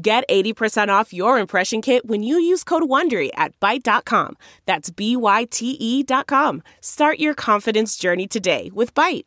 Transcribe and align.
Get 0.00 0.28
80% 0.28 0.88
off 0.90 1.12
your 1.12 1.38
impression 1.38 1.82
kit 1.82 2.06
when 2.06 2.22
you 2.22 2.38
use 2.38 2.62
code 2.62 2.84
WONDERY 2.84 3.30
at 3.34 3.58
Byte.com. 3.58 4.36
That's 4.64 4.90
B-Y-T-E 4.90 6.02
dot 6.04 6.28
com. 6.28 6.62
Start 6.80 7.18
your 7.18 7.34
confidence 7.34 7.96
journey 7.96 8.28
today 8.28 8.70
with 8.72 8.94
Byte. 8.94 9.24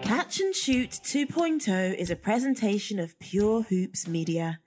Catch 0.00 0.40
and 0.40 0.54
Shoot 0.54 0.90
2.0 0.90 1.94
is 1.94 2.10
a 2.10 2.16
presentation 2.16 2.98
of 2.98 3.18
Pure 3.18 3.62
Hoops 3.64 4.08
Media. 4.08 4.60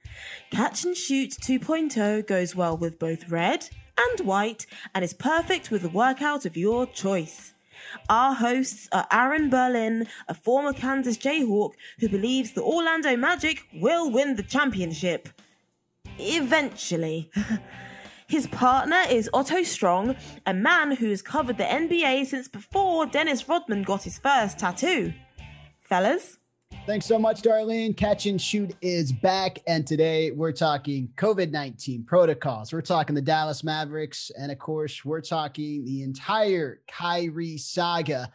Catch 0.52 0.86
and 0.86 0.96
Shoot 0.96 1.32
2.0 1.32 2.28
goes 2.28 2.56
well 2.56 2.78
with 2.78 3.00
both 3.00 3.30
red 3.30 3.68
and 3.98 4.28
white 4.28 4.68
and 4.94 5.04
is 5.04 5.14
perfect 5.14 5.72
with 5.72 5.82
the 5.82 5.90
workout 5.90 6.46
of 6.46 6.56
your 6.56 6.86
choice. 6.86 7.54
Our 8.10 8.34
hosts 8.34 8.88
are 8.92 9.08
Aaron 9.12 9.50
Berlin, 9.50 10.08
a 10.28 10.34
former 10.34 10.74
Kansas 10.74 11.18
Jayhawk 11.18 11.74
who 12.00 12.10
believes 12.10 12.54
the 12.54 12.62
Orlando 12.62 13.16
Magic 13.16 13.64
will 13.74 14.12
win 14.12 14.36
the 14.36 14.44
championship. 14.44 15.30
Eventually. 16.20 17.32
His 18.28 18.48
partner 18.48 19.04
is 19.10 19.30
Otto 19.34 19.64
Strong, 19.64 20.18
a 20.46 20.54
man 20.54 20.92
who's 20.92 21.22
covered 21.22 21.58
the 21.58 21.64
NBA 21.64 22.26
since 22.26 22.50
before 22.50 23.06
Dennis 23.06 23.48
Rodman 23.48 23.84
got 23.84 24.04
his 24.04 24.20
first 24.20 24.60
tattoo. 24.60 25.14
Fellas? 25.80 26.38
Thanks 26.88 27.06
so 27.06 27.20
much, 27.20 27.42
Darlene. 27.42 27.98
Catch 27.98 28.28
and 28.28 28.42
Shoot 28.42 28.74
is 28.82 29.12
back. 29.12 29.60
And 29.68 29.86
today 29.86 30.32
we're 30.32 30.54
talking 30.54 31.10
COVID 31.18 31.52
19 31.52 32.06
protocols. 32.06 32.72
We're 32.72 32.80
talking 32.80 33.14
the 33.14 33.22
Dallas 33.22 33.62
Mavericks. 33.62 34.32
And 34.40 34.54
of 34.54 34.58
course, 34.58 35.04
we're 35.04 35.20
talking 35.20 35.84
the 35.84 36.04
entire 36.04 36.80
Kyrie 36.88 37.58
saga. 37.58 38.32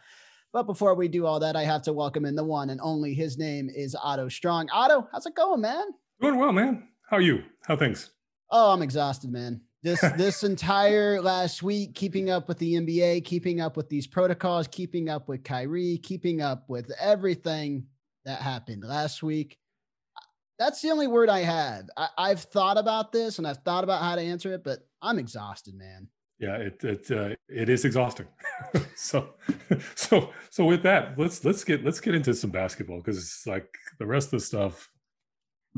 But 0.51 0.67
before 0.67 0.93
we 0.93 1.07
do 1.07 1.25
all 1.25 1.39
that, 1.39 1.55
I 1.55 1.63
have 1.63 1.81
to 1.81 1.93
welcome 1.93 2.25
in 2.25 2.35
the 2.35 2.43
one 2.43 2.69
and 2.69 2.79
only. 2.79 3.15
His 3.15 3.39
name 3.39 3.71
is 3.75 3.95
Otto 3.99 4.29
Strong. 4.29 4.69
Otto, 4.71 5.07
how's 5.11 5.25
it 5.25 5.33
going, 5.33 5.61
man? 5.61 5.85
Doing 6.21 6.37
well, 6.37 6.51
man. 6.51 6.89
How 7.09 7.17
are 7.17 7.21
you? 7.21 7.41
How 7.65 7.75
things? 7.75 8.11
Oh, 8.51 8.71
I'm 8.71 8.83
exhausted, 8.83 9.31
man. 9.31 9.61
This 9.81 9.99
this 10.15 10.43
entire 10.43 11.19
last 11.19 11.63
week, 11.63 11.95
keeping 11.95 12.29
up 12.29 12.47
with 12.47 12.59
the 12.59 12.75
NBA, 12.75 13.25
keeping 13.25 13.61
up 13.61 13.75
with 13.75 13.89
these 13.89 14.05
protocols, 14.05 14.67
keeping 14.67 15.09
up 15.09 15.27
with 15.27 15.43
Kyrie, 15.43 15.97
keeping 16.03 16.43
up 16.43 16.65
with 16.69 16.91
everything 17.01 17.87
that 18.25 18.41
happened 18.41 18.83
last 18.83 19.23
week. 19.23 19.57
That's 20.59 20.81
the 20.81 20.91
only 20.91 21.07
word 21.07 21.29
I 21.29 21.39
have. 21.39 21.89
I, 21.97 22.29
have 22.29 22.41
thought 22.41 22.77
about 22.77 23.11
this 23.11 23.37
and 23.37 23.47
I've 23.47 23.57
thought 23.59 23.83
about 23.83 24.01
how 24.01 24.15
to 24.15 24.21
answer 24.21 24.53
it, 24.53 24.63
but 24.63 24.79
I'm 25.01 25.19
exhausted, 25.19 25.75
man. 25.75 26.07
Yeah, 26.39 26.57
it 26.57 26.83
it 26.83 27.11
uh, 27.11 27.35
it 27.47 27.69
is 27.69 27.85
exhausting. 27.85 28.27
so 28.95 29.29
so 29.95 30.31
so 30.49 30.65
with 30.65 30.83
that, 30.83 31.17
let's 31.17 31.45
let's 31.45 31.63
get 31.63 31.85
let's 31.85 31.99
get 31.99 32.15
into 32.15 32.33
some 32.33 32.49
basketball 32.49 32.97
because 32.97 33.17
it's 33.17 33.47
like 33.47 33.73
the 33.99 34.05
rest 34.05 34.27
of 34.27 34.39
the 34.39 34.45
stuff 34.45 34.89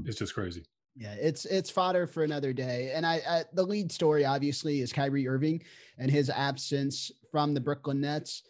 is 0.06 0.16
just 0.16 0.34
crazy. 0.34 0.64
Yeah, 0.96 1.14
it's 1.20 1.46
it's 1.46 1.70
fodder 1.70 2.08
for 2.08 2.24
another 2.24 2.54
day. 2.54 2.92
And 2.96 3.06
I, 3.06 3.22
I 3.28 3.44
the 3.54 3.64
lead 3.64 3.92
story 3.92 4.24
obviously 4.24 4.80
is 4.80 4.94
Kyrie 4.94 5.28
Irving 5.28 5.62
and 5.98 6.10
his 6.10 6.30
absence 6.30 7.12
from 7.32 7.54
the 7.54 7.60
Brooklyn 7.60 8.02
Nets. 8.02 8.44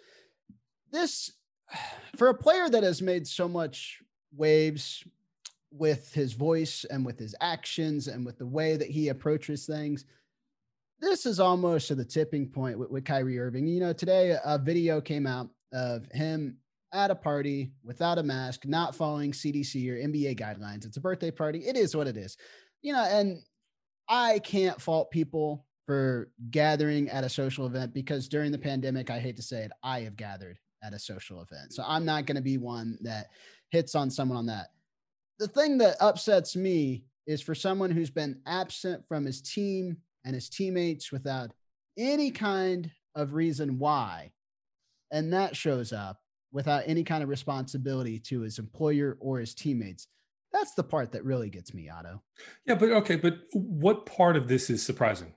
This 0.91 1.31
for 2.15 2.29
a 2.29 2.33
player 2.33 2.69
that 2.69 2.83
has 2.83 3.01
made 3.01 3.27
so 3.27 3.47
much 3.47 4.01
waves 4.35 5.03
with 5.71 6.13
his 6.13 6.33
voice 6.33 6.85
and 6.89 7.05
with 7.05 7.19
his 7.19 7.35
actions 7.41 8.07
and 8.07 8.25
with 8.25 8.37
the 8.37 8.45
way 8.45 8.77
that 8.77 8.89
he 8.89 9.09
approaches 9.09 9.65
things, 9.65 10.05
this 10.99 11.25
is 11.25 11.39
almost 11.39 11.87
to 11.87 11.95
the 11.95 12.05
tipping 12.05 12.47
point 12.47 12.79
with, 12.79 12.89
with 12.89 13.05
Kyrie 13.05 13.39
Irving. 13.39 13.67
You 13.67 13.81
know, 13.81 13.93
today 13.93 14.37
a 14.43 14.57
video 14.57 15.01
came 15.01 15.27
out 15.27 15.49
of 15.73 16.07
him 16.11 16.57
at 16.93 17.11
a 17.11 17.15
party 17.15 17.71
without 17.83 18.17
a 18.17 18.23
mask, 18.23 18.65
not 18.65 18.95
following 18.95 19.31
CDC 19.31 19.89
or 19.89 19.95
NBA 19.95 20.39
guidelines. 20.39 20.85
It's 20.85 20.97
a 20.97 21.01
birthday 21.01 21.31
party. 21.31 21.59
It 21.59 21.75
is 21.75 21.95
what 21.95 22.07
it 22.07 22.15
is. 22.15 22.37
You 22.81 22.93
know, 22.93 23.03
and 23.03 23.41
I 24.07 24.39
can't 24.39 24.81
fault 24.81 25.11
people 25.11 25.65
for 25.85 26.29
gathering 26.49 27.09
at 27.09 27.23
a 27.23 27.29
social 27.29 27.65
event 27.65 27.93
because 27.93 28.29
during 28.29 28.51
the 28.51 28.57
pandemic, 28.57 29.09
I 29.09 29.19
hate 29.19 29.35
to 29.35 29.43
say 29.43 29.63
it, 29.63 29.71
I 29.83 30.01
have 30.01 30.15
gathered 30.15 30.57
at 30.85 30.93
a 30.93 30.99
social 30.99 31.41
event. 31.41 31.73
So 31.73 31.83
I'm 31.85 32.05
not 32.05 32.25
going 32.25 32.35
to 32.35 32.41
be 32.41 32.57
one 32.57 32.97
that 33.01 33.27
hits 33.71 33.95
on 33.95 34.09
someone 34.09 34.37
on 34.37 34.45
that. 34.47 34.67
The 35.39 35.47
thing 35.47 35.77
that 35.79 35.97
upsets 35.99 36.55
me 36.55 37.05
is 37.27 37.41
for 37.41 37.55
someone 37.55 37.91
who's 37.91 38.09
been 38.09 38.39
absent 38.45 39.03
from 39.07 39.25
his 39.25 39.41
team 39.41 39.97
and 40.23 40.35
his 40.35 40.49
teammates 40.49 41.11
without 41.11 41.51
any 41.97 42.31
kind 42.31 42.91
of 43.15 43.33
reason 43.33 43.79
why. 43.79 44.31
And 45.11 45.33
that 45.33 45.55
shows 45.55 45.93
up 45.93 46.19
without 46.51 46.83
any 46.85 47.03
kind 47.03 47.23
of 47.23 47.29
responsibility 47.29 48.19
to 48.19 48.41
his 48.41 48.59
employer 48.59 49.17
or 49.19 49.39
his 49.39 49.53
teammates. 49.53 50.07
That's 50.53 50.73
the 50.73 50.83
part 50.83 51.11
that 51.11 51.25
really 51.25 51.49
gets 51.49 51.73
me, 51.73 51.89
Otto. 51.89 52.21
Yeah, 52.65 52.75
but 52.75 52.89
okay, 52.91 53.17
but 53.17 53.39
what 53.51 54.05
part 54.05 54.37
of 54.37 54.47
this 54.47 54.69
is 54.69 54.81
surprising? 54.81 55.33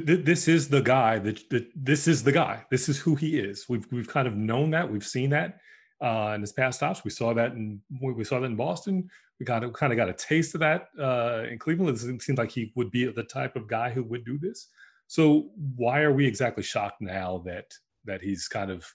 This 0.00 0.48
is 0.48 0.68
the 0.68 0.80
guy 0.80 1.18
that, 1.18 1.48
that 1.50 1.70
this 1.74 2.08
is 2.08 2.22
the 2.22 2.32
guy. 2.32 2.64
This 2.70 2.88
is 2.88 2.98
who 2.98 3.14
he 3.14 3.38
is. 3.38 3.66
We've 3.68 3.86
we've 3.90 4.08
kind 4.08 4.28
of 4.28 4.36
known 4.36 4.70
that. 4.70 4.90
We've 4.90 5.06
seen 5.06 5.30
that 5.30 5.58
uh, 6.02 6.32
in 6.34 6.40
his 6.40 6.52
past 6.52 6.78
stops. 6.78 7.04
We 7.04 7.10
saw 7.10 7.34
that 7.34 7.52
in 7.52 7.80
we 8.00 8.24
saw 8.24 8.40
that 8.40 8.46
in 8.46 8.56
Boston. 8.56 9.08
We 9.40 9.46
got 9.46 9.60
kind 9.72 9.92
of 9.92 9.96
got 9.96 10.08
a 10.08 10.14
taste 10.14 10.54
of 10.54 10.60
that 10.60 10.88
uh, 10.98 11.44
in 11.50 11.58
Cleveland. 11.58 11.96
It 11.96 12.22
seems 12.22 12.38
like 12.38 12.50
he 12.50 12.72
would 12.76 12.90
be 12.90 13.06
the 13.06 13.24
type 13.24 13.56
of 13.56 13.68
guy 13.68 13.90
who 13.90 14.04
would 14.04 14.24
do 14.24 14.38
this. 14.38 14.68
So 15.06 15.50
why 15.76 16.00
are 16.00 16.12
we 16.12 16.26
exactly 16.26 16.62
shocked 16.62 17.00
now 17.00 17.42
that 17.46 17.72
that 18.04 18.22
he's 18.22 18.48
kind 18.48 18.70
of 18.70 18.86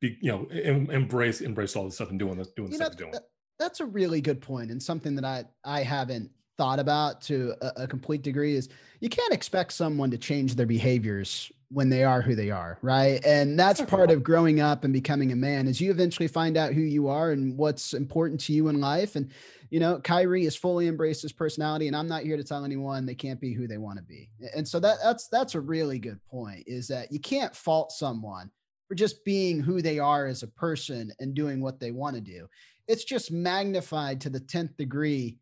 be, 0.00 0.18
you 0.20 0.30
know 0.30 0.46
em, 0.46 0.90
embrace 0.90 1.40
embrace 1.40 1.76
all 1.76 1.84
this 1.84 1.96
stuff 1.96 2.10
and 2.10 2.18
doing 2.18 2.36
this 2.36 2.48
doing 2.56 2.70
the 2.70 2.76
stuff 2.76 2.92
he's 2.92 2.96
doing? 2.96 3.14
That's 3.58 3.80
a 3.80 3.86
really 3.86 4.20
good 4.20 4.40
point 4.42 4.70
and 4.70 4.82
something 4.82 5.14
that 5.16 5.24
I 5.24 5.44
I 5.64 5.82
haven't 5.82 6.30
thought 6.56 6.78
about 6.78 7.20
to 7.22 7.54
a, 7.60 7.82
a, 7.82 7.86
complete 7.86 8.22
degree 8.22 8.54
is 8.54 8.68
you 9.00 9.08
can't 9.08 9.32
expect 9.32 9.72
someone 9.72 10.10
to 10.10 10.18
change 10.18 10.54
their 10.54 10.66
behaviors 10.66 11.50
when 11.68 11.88
they 11.88 12.04
are 12.04 12.22
who 12.22 12.34
they 12.34 12.50
are 12.50 12.78
right? 12.82 13.24
And 13.24 13.58
that's 13.58 13.80
part 13.82 14.10
of 14.10 14.22
growing 14.22 14.60
up 14.60 14.84
and 14.84 14.92
becoming 14.92 15.32
a 15.32 15.36
man 15.36 15.66
is 15.66 15.80
you 15.80 15.90
eventually 15.90 16.28
find 16.28 16.56
out 16.56 16.72
who 16.72 16.80
you 16.80 17.08
are 17.08 17.32
and 17.32 17.56
what's 17.56 17.92
important 17.92 18.40
to 18.42 18.52
you 18.52 18.68
in 18.68 18.80
life. 18.80 19.16
And 19.16 19.30
you 19.70 19.80
know 19.80 19.98
Kyrie 19.98 20.44
has 20.44 20.54
fully 20.54 20.86
embraced 20.86 21.22
his 21.22 21.32
personality 21.32 21.88
and 21.88 21.96
I'm 21.96 22.08
not 22.08 22.22
here 22.22 22.36
to 22.36 22.44
tell 22.44 22.64
anyone 22.64 23.04
they 23.04 23.14
can't 23.14 23.40
be 23.40 23.52
who 23.52 23.66
they 23.66 23.78
want 23.78 23.98
to 23.98 24.04
be 24.04 24.30
and 24.54 24.66
so 24.66 24.78
that 24.78 24.98
that's 25.02 25.26
that's 25.26 25.56
a 25.56 25.60
really 25.60 25.98
good 25.98 26.20
point 26.30 26.62
is 26.68 26.86
that 26.86 27.10
you 27.10 27.18
can't 27.18 27.54
fault 27.54 27.90
someone 27.90 28.50
for 28.88 28.94
just 28.94 29.24
being 29.24 29.60
who 29.60 29.82
they 29.82 29.98
are 29.98 30.26
as 30.26 30.42
a 30.42 30.48
person 30.48 31.12
and 31.18 31.34
doing 31.34 31.60
what 31.60 31.80
they 31.80 31.90
want 31.90 32.14
to 32.14 32.20
do. 32.20 32.48
It's 32.88 33.04
just 33.04 33.32
magnified 33.32 34.20
to 34.22 34.30
the 34.30 34.40
10th 34.40 34.76
degree 34.76 35.38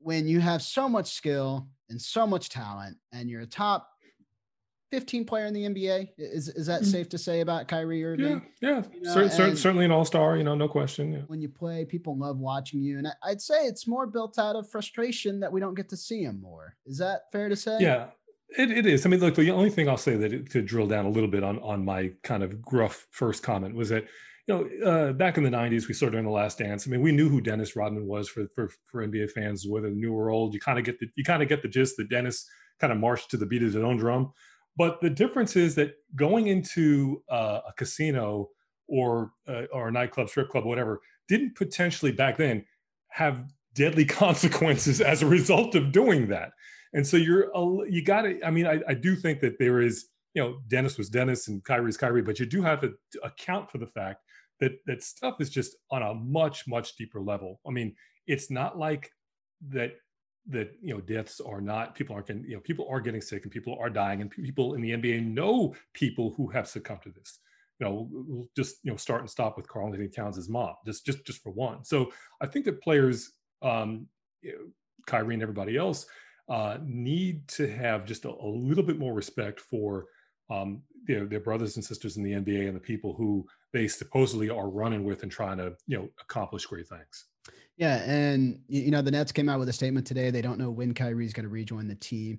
when 0.00 0.26
you 0.26 0.40
have 0.40 0.62
so 0.62 0.88
much 0.88 1.12
skill 1.12 1.68
and 1.88 2.00
so 2.00 2.26
much 2.26 2.48
talent 2.48 2.96
and 3.12 3.30
you're 3.30 3.42
a 3.42 3.46
top 3.46 3.88
15 4.90 5.24
player 5.24 5.46
in 5.46 5.54
the 5.54 5.64
NBA. 5.64 6.10
Is 6.18 6.48
is 6.48 6.66
that 6.66 6.82
mm-hmm. 6.82 6.90
safe 6.90 7.08
to 7.10 7.18
say 7.18 7.40
about 7.40 7.68
Kyrie 7.68 8.04
Irving? 8.04 8.42
Yeah, 8.60 8.70
yeah, 8.70 8.82
you 8.92 9.02
know, 9.02 9.28
Cer- 9.28 9.56
certainly 9.56 9.84
an 9.84 9.92
all 9.92 10.04
star. 10.04 10.36
You 10.36 10.44
know, 10.44 10.54
no 10.54 10.68
question. 10.68 11.12
Yeah. 11.12 11.20
When 11.26 11.40
you 11.40 11.48
play, 11.48 11.84
people 11.84 12.18
love 12.18 12.38
watching 12.38 12.82
you, 12.82 12.98
and 12.98 13.08
I'd 13.22 13.40
say 13.40 13.66
it's 13.66 13.86
more 13.86 14.06
built 14.06 14.38
out 14.38 14.56
of 14.56 14.68
frustration 14.68 15.40
that 15.40 15.52
we 15.52 15.60
don't 15.60 15.74
get 15.74 15.88
to 15.90 15.96
see 15.96 16.24
him 16.24 16.40
more. 16.40 16.76
Is 16.86 16.98
that 16.98 17.30
fair 17.30 17.48
to 17.48 17.56
say? 17.56 17.78
Yeah, 17.80 18.06
it, 18.48 18.70
it 18.70 18.86
is. 18.86 19.06
I 19.06 19.08
mean, 19.08 19.20
look, 19.20 19.36
the 19.36 19.50
only 19.50 19.70
thing 19.70 19.88
I'll 19.88 19.96
say 19.96 20.16
that 20.16 20.32
it, 20.32 20.50
to 20.50 20.62
drill 20.62 20.88
down 20.88 21.06
a 21.06 21.10
little 21.10 21.30
bit 21.30 21.44
on 21.44 21.60
on 21.60 21.84
my 21.84 22.12
kind 22.24 22.42
of 22.42 22.60
gruff 22.60 23.06
first 23.10 23.42
comment 23.42 23.74
was 23.74 23.90
that 23.90 24.06
you 24.50 24.80
know, 24.82 24.90
uh, 24.90 25.12
back 25.12 25.38
in 25.38 25.44
the 25.44 25.50
'90s, 25.50 25.86
we 25.86 25.94
saw 25.94 26.08
during 26.08 26.26
the 26.26 26.32
Last 26.32 26.58
Dance. 26.58 26.86
I 26.86 26.90
mean, 26.90 27.02
we 27.02 27.12
knew 27.12 27.28
who 27.28 27.40
Dennis 27.40 27.76
Rodman 27.76 28.06
was 28.06 28.28
for 28.28 28.48
for, 28.54 28.68
for 28.84 29.06
NBA 29.06 29.30
fans, 29.30 29.64
whether 29.68 29.90
new 29.90 30.12
or 30.12 30.30
old. 30.30 30.54
You 30.54 30.60
kind 30.60 30.78
of 30.78 30.84
get 30.84 30.98
the 30.98 31.06
you 31.14 31.22
kind 31.22 31.42
of 31.42 31.48
get 31.48 31.62
the 31.62 31.68
gist 31.68 31.96
that 31.98 32.10
Dennis 32.10 32.48
kind 32.80 32.92
of 32.92 32.98
marched 32.98 33.30
to 33.30 33.36
the 33.36 33.46
beat 33.46 33.62
of 33.62 33.72
his 33.72 33.76
own 33.76 33.96
drum. 33.96 34.32
But 34.76 35.00
the 35.00 35.10
difference 35.10 35.54
is 35.54 35.76
that 35.76 35.92
going 36.16 36.48
into 36.48 37.22
uh, 37.30 37.60
a 37.68 37.72
casino 37.76 38.48
or 38.88 39.30
uh, 39.46 39.64
or 39.72 39.88
a 39.88 39.92
nightclub, 39.92 40.28
strip 40.28 40.48
club, 40.48 40.64
whatever, 40.64 41.00
didn't 41.28 41.54
potentially 41.54 42.10
back 42.10 42.36
then 42.36 42.64
have 43.10 43.44
deadly 43.74 44.04
consequences 44.22 45.00
as 45.00 45.22
a 45.22 45.26
result 45.26 45.76
of 45.76 45.92
doing 45.92 46.26
that. 46.28 46.50
And 46.92 47.06
so 47.06 47.16
you're 47.16 47.52
you 47.88 48.02
got 48.04 48.22
to. 48.22 48.44
I 48.44 48.50
mean, 48.50 48.66
I, 48.66 48.80
I 48.88 48.94
do 48.94 49.14
think 49.14 49.40
that 49.40 49.58
there 49.60 49.80
is. 49.80 50.06
You 50.32 50.40
know, 50.40 50.58
Dennis 50.68 50.96
was 50.96 51.08
Dennis 51.08 51.48
and 51.48 51.62
Kyrie's 51.64 51.96
Kyrie, 51.96 52.22
but 52.22 52.38
you 52.38 52.46
do 52.46 52.62
have 52.62 52.82
to 52.82 52.92
account 53.24 53.68
for 53.68 53.78
the 53.78 53.86
fact 53.88 54.22
that 54.60 54.78
that 54.86 55.02
stuff 55.02 55.40
is 55.40 55.50
just 55.50 55.76
on 55.90 56.02
a 56.02 56.14
much 56.14 56.66
much 56.68 56.96
deeper 56.96 57.20
level. 57.20 57.60
I 57.66 57.70
mean, 57.70 57.94
it's 58.26 58.50
not 58.50 58.78
like 58.78 59.10
that 59.68 59.92
that 60.48 60.72
you 60.82 60.94
know 60.94 61.00
deaths 61.00 61.40
are 61.40 61.60
not 61.60 61.94
people 61.94 62.14
aren't 62.14 62.26
getting 62.26 62.44
you 62.44 62.54
know 62.54 62.60
people 62.60 62.86
are 62.90 63.00
getting 63.00 63.20
sick 63.20 63.42
and 63.42 63.52
people 63.52 63.76
are 63.80 63.90
dying 63.90 64.20
and 64.20 64.30
people 64.30 64.74
in 64.74 64.80
the 64.80 64.92
NBA 64.92 65.26
know 65.26 65.74
people 65.92 66.32
who 66.36 66.48
have 66.48 66.68
succumbed 66.68 67.02
to 67.02 67.10
this. 67.10 67.40
You 67.78 67.86
know, 67.86 68.46
just 68.54 68.76
you 68.82 68.90
know 68.90 68.96
start 68.96 69.22
and 69.22 69.30
stop 69.30 69.56
with 69.56 69.66
Karl-Anthony 69.66 70.08
Towns' 70.08 70.48
mom, 70.48 70.74
just 70.84 71.06
just 71.06 71.24
just 71.24 71.42
for 71.42 71.50
one. 71.50 71.82
So 71.84 72.12
I 72.40 72.46
think 72.46 72.66
that 72.66 72.82
players, 72.82 73.32
um, 73.62 74.06
Kyrie 75.06 75.34
and 75.34 75.42
everybody 75.42 75.78
else, 75.78 76.04
uh, 76.50 76.76
need 76.84 77.48
to 77.48 77.66
have 77.70 78.04
just 78.04 78.26
a, 78.26 78.28
a 78.28 78.46
little 78.46 78.84
bit 78.84 78.98
more 78.98 79.14
respect 79.14 79.60
for 79.60 80.06
um, 80.50 80.82
their, 81.06 81.26
their 81.26 81.40
brothers 81.40 81.76
and 81.76 81.84
sisters 81.84 82.16
in 82.16 82.22
the 82.22 82.32
NBA 82.32 82.66
and 82.66 82.76
the 82.76 82.80
people 82.80 83.14
who 83.14 83.46
they 83.72 83.88
supposedly 83.88 84.50
are 84.50 84.68
running 84.68 85.04
with 85.04 85.22
and 85.22 85.30
trying 85.30 85.58
to 85.58 85.74
you 85.86 85.98
know 85.98 86.08
accomplish 86.20 86.66
great 86.66 86.88
things. 86.88 87.26
Yeah, 87.76 88.02
and 88.04 88.60
you 88.68 88.90
know 88.90 89.02
the 89.02 89.10
Nets 89.10 89.32
came 89.32 89.48
out 89.48 89.58
with 89.58 89.68
a 89.68 89.72
statement 89.72 90.06
today. 90.06 90.30
They 90.30 90.42
don't 90.42 90.58
know 90.58 90.70
when 90.70 90.94
Kyrie's 90.94 91.32
going 91.32 91.44
to 91.44 91.50
rejoin 91.50 91.88
the 91.88 91.94
team. 91.94 92.38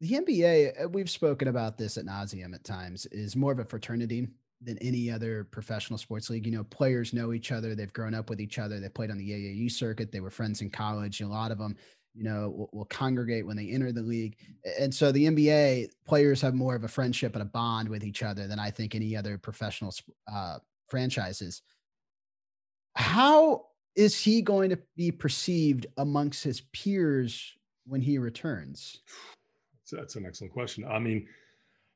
The 0.00 0.10
NBA, 0.12 0.84
uh, 0.84 0.88
we've 0.88 1.08
spoken 1.08 1.48
about 1.48 1.78
this 1.78 1.96
at 1.96 2.04
nauseum 2.04 2.54
at 2.54 2.64
times, 2.64 3.06
is 3.06 3.36
more 3.36 3.52
of 3.52 3.60
a 3.60 3.64
fraternity 3.64 4.28
than 4.60 4.78
any 4.78 5.10
other 5.10 5.44
professional 5.44 5.98
sports 5.98 6.28
league. 6.28 6.44
You 6.44 6.52
know, 6.52 6.64
players 6.64 7.12
know 7.12 7.32
each 7.32 7.52
other. 7.52 7.74
They've 7.74 7.92
grown 7.92 8.14
up 8.14 8.28
with 8.28 8.40
each 8.40 8.58
other. 8.58 8.80
They 8.80 8.88
played 8.88 9.10
on 9.10 9.18
the 9.18 9.30
AAU 9.30 9.70
circuit. 9.70 10.12
They 10.12 10.20
were 10.20 10.30
friends 10.30 10.60
in 10.60 10.70
college. 10.70 11.20
A 11.20 11.26
lot 11.26 11.50
of 11.50 11.58
them 11.58 11.76
you 12.14 12.24
know, 12.24 12.50
will, 12.50 12.70
will, 12.72 12.84
congregate 12.86 13.46
when 13.46 13.56
they 13.56 13.70
enter 13.70 13.92
the 13.92 14.02
league. 14.02 14.36
And 14.78 14.94
so 14.94 15.12
the 15.12 15.26
NBA 15.26 15.88
players 16.06 16.40
have 16.42 16.54
more 16.54 16.74
of 16.74 16.84
a 16.84 16.88
friendship 16.88 17.34
and 17.34 17.42
a 17.42 17.46
bond 17.46 17.88
with 17.88 18.04
each 18.04 18.22
other 18.22 18.46
than 18.46 18.58
I 18.58 18.70
think 18.70 18.94
any 18.94 19.16
other 19.16 19.38
professional 19.38 19.94
uh, 20.32 20.58
franchises. 20.88 21.62
How 22.94 23.66
is 23.96 24.18
he 24.18 24.42
going 24.42 24.70
to 24.70 24.78
be 24.96 25.10
perceived 25.10 25.86
amongst 25.96 26.44
his 26.44 26.62
peers 26.72 27.54
when 27.86 28.00
he 28.00 28.18
returns? 28.18 29.00
That's 29.90 30.16
an 30.16 30.24
excellent 30.26 30.52
question. 30.52 30.84
I 30.84 30.98
mean, 30.98 31.26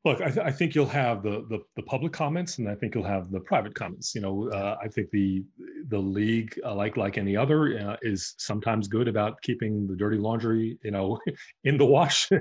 Look, 0.06 0.20
I, 0.20 0.30
th- 0.30 0.46
I, 0.46 0.52
think 0.52 0.76
you'll 0.76 0.86
have 0.86 1.24
the, 1.24 1.44
the, 1.50 1.58
the 1.74 1.82
public 1.82 2.12
comments, 2.12 2.58
and 2.58 2.68
I 2.68 2.76
think 2.76 2.94
you'll 2.94 3.02
have 3.02 3.28
the 3.32 3.40
private 3.40 3.74
comments. 3.74 4.14
You 4.14 4.20
know, 4.20 4.48
uh, 4.50 4.76
I 4.80 4.86
think 4.86 5.10
the 5.10 5.42
the 5.88 5.98
league, 5.98 6.56
uh, 6.64 6.76
like 6.76 6.96
like 6.96 7.18
any 7.18 7.36
other, 7.36 7.76
uh, 7.76 7.96
is 8.02 8.36
sometimes 8.38 8.86
good 8.86 9.08
about 9.08 9.42
keeping 9.42 9.88
the 9.88 9.96
dirty 9.96 10.16
laundry, 10.16 10.78
you 10.84 10.92
know, 10.92 11.18
in 11.64 11.76
the 11.76 11.84
wash 11.84 12.30
uh, 12.32 12.38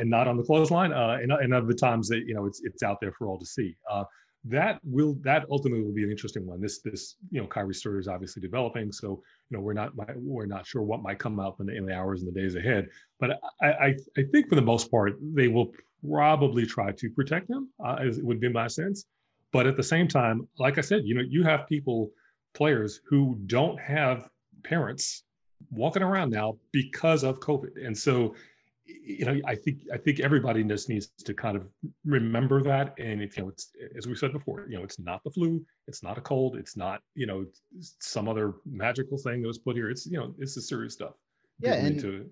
and 0.00 0.10
not 0.10 0.26
on 0.26 0.36
the 0.36 0.42
clothesline. 0.42 0.92
Uh, 0.92 1.18
and, 1.22 1.30
and 1.30 1.54
other 1.54 1.72
times 1.72 2.08
that 2.08 2.24
you 2.26 2.34
know 2.34 2.46
it's 2.46 2.62
it's 2.64 2.82
out 2.82 3.00
there 3.00 3.12
for 3.12 3.28
all 3.28 3.38
to 3.38 3.46
see. 3.46 3.76
Uh, 3.88 4.02
that 4.44 4.80
will 4.82 5.16
that 5.22 5.46
ultimately 5.52 5.84
will 5.84 5.94
be 5.94 6.02
an 6.02 6.10
interesting 6.10 6.46
one. 6.46 6.60
This 6.60 6.80
this 6.80 7.14
you 7.30 7.40
know 7.40 7.46
Kyrie 7.46 7.74
story 7.74 8.00
is 8.00 8.08
obviously 8.08 8.42
developing, 8.42 8.90
so 8.90 9.22
you 9.50 9.56
know 9.56 9.60
we're 9.60 9.72
not 9.72 9.92
we're 10.16 10.46
not 10.46 10.66
sure 10.66 10.82
what 10.82 11.02
might 11.02 11.20
come 11.20 11.38
out 11.38 11.56
in 11.60 11.66
the, 11.66 11.76
in 11.76 11.86
the 11.86 11.94
hours 11.94 12.22
and 12.22 12.34
the 12.34 12.40
days 12.40 12.56
ahead. 12.56 12.88
But 13.20 13.38
I, 13.62 13.66
I 13.66 13.96
I 14.16 14.22
think 14.32 14.48
for 14.48 14.56
the 14.56 14.62
most 14.62 14.90
part 14.90 15.16
they 15.20 15.46
will 15.46 15.72
probably 16.06 16.66
try 16.66 16.92
to 16.92 17.10
protect 17.10 17.48
them, 17.48 17.70
uh, 17.84 17.96
as 18.00 18.18
it 18.18 18.24
would 18.24 18.40
be 18.40 18.48
my 18.48 18.66
sense. 18.66 19.06
But 19.52 19.66
at 19.66 19.76
the 19.76 19.82
same 19.82 20.08
time, 20.08 20.46
like 20.58 20.78
I 20.78 20.82
said, 20.82 21.02
you 21.04 21.14
know, 21.14 21.22
you 21.26 21.42
have 21.42 21.66
people, 21.68 22.10
players 22.54 23.00
who 23.08 23.38
don't 23.46 23.78
have 23.80 24.28
parents 24.64 25.24
walking 25.70 26.02
around 26.02 26.30
now 26.30 26.56
because 26.72 27.24
of 27.24 27.40
COVID, 27.40 27.84
and 27.84 27.96
so 27.96 28.34
you 28.88 29.24
know, 29.24 29.38
I 29.46 29.54
think 29.54 29.80
I 29.92 29.98
think 29.98 30.20
everybody 30.20 30.64
just 30.64 30.88
needs 30.88 31.08
to 31.24 31.34
kind 31.34 31.56
of 31.56 31.68
remember 32.04 32.62
that. 32.62 32.94
And 32.98 33.22
if 33.22 33.36
you 33.36 33.42
know, 33.42 33.48
it's 33.50 33.70
as 33.96 34.06
we 34.06 34.14
said 34.14 34.32
before, 34.32 34.66
you 34.68 34.78
know, 34.78 34.84
it's 34.84 34.98
not 34.98 35.22
the 35.24 35.30
flu, 35.30 35.64
it's 35.86 36.02
not 36.02 36.16
a 36.16 36.20
cold, 36.20 36.56
it's 36.56 36.76
not 36.76 37.02
you 37.14 37.26
know 37.26 37.44
some 37.78 38.28
other 38.28 38.54
magical 38.64 39.18
thing 39.18 39.42
that 39.42 39.48
was 39.48 39.58
put 39.58 39.76
here. 39.76 39.90
It's 39.90 40.06
you 40.06 40.18
know, 40.18 40.34
it's 40.38 40.54
the 40.54 40.62
serious 40.62 40.94
stuff. 40.94 41.14
Yeah, 41.60 41.74
and 41.74 42.00
to, 42.00 42.30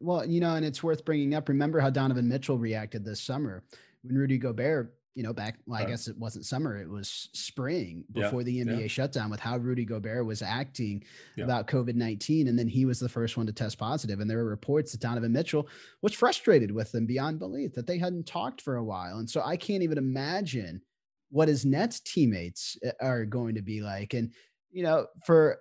well, 0.00 0.24
you 0.24 0.40
know, 0.40 0.54
and 0.54 0.64
it's 0.64 0.82
worth 0.82 1.04
bringing 1.04 1.34
up. 1.34 1.48
Remember 1.48 1.80
how 1.80 1.90
Donovan 1.90 2.28
Mitchell 2.28 2.58
reacted 2.58 3.04
this 3.04 3.20
summer 3.20 3.64
when 4.02 4.16
Rudy 4.16 4.38
Gobert, 4.38 4.94
you 5.14 5.22
know, 5.22 5.32
back, 5.32 5.58
well, 5.66 5.80
I 5.80 5.86
guess 5.86 6.08
it 6.08 6.18
wasn't 6.18 6.44
summer, 6.44 6.76
it 6.76 6.88
was 6.88 7.28
spring 7.32 8.04
before 8.12 8.42
yeah, 8.42 8.64
the 8.64 8.64
NBA 8.64 8.80
yeah. 8.82 8.86
shutdown 8.86 9.30
with 9.30 9.40
how 9.40 9.56
Rudy 9.56 9.84
Gobert 9.84 10.26
was 10.26 10.42
acting 10.42 11.02
yeah. 11.36 11.44
about 11.44 11.66
COVID 11.68 11.94
19. 11.94 12.48
And 12.48 12.58
then 12.58 12.68
he 12.68 12.84
was 12.84 13.00
the 13.00 13.08
first 13.08 13.36
one 13.36 13.46
to 13.46 13.52
test 13.52 13.78
positive. 13.78 14.20
And 14.20 14.28
there 14.28 14.38
were 14.38 14.44
reports 14.44 14.92
that 14.92 15.00
Donovan 15.00 15.32
Mitchell 15.32 15.68
was 16.02 16.12
frustrated 16.12 16.70
with 16.70 16.92
them 16.92 17.06
beyond 17.06 17.38
belief 17.38 17.72
that 17.74 17.86
they 17.86 17.98
hadn't 17.98 18.26
talked 18.26 18.60
for 18.60 18.76
a 18.76 18.84
while. 18.84 19.18
And 19.18 19.28
so 19.28 19.42
I 19.42 19.56
can't 19.56 19.82
even 19.82 19.98
imagine 19.98 20.82
what 21.30 21.48
his 21.48 21.64
Nets 21.64 22.00
teammates 22.00 22.76
eh, 22.84 22.92
are 23.00 23.24
going 23.24 23.54
to 23.54 23.62
be 23.62 23.80
like. 23.80 24.14
And, 24.14 24.32
you 24.70 24.82
know, 24.82 25.06
for 25.24 25.58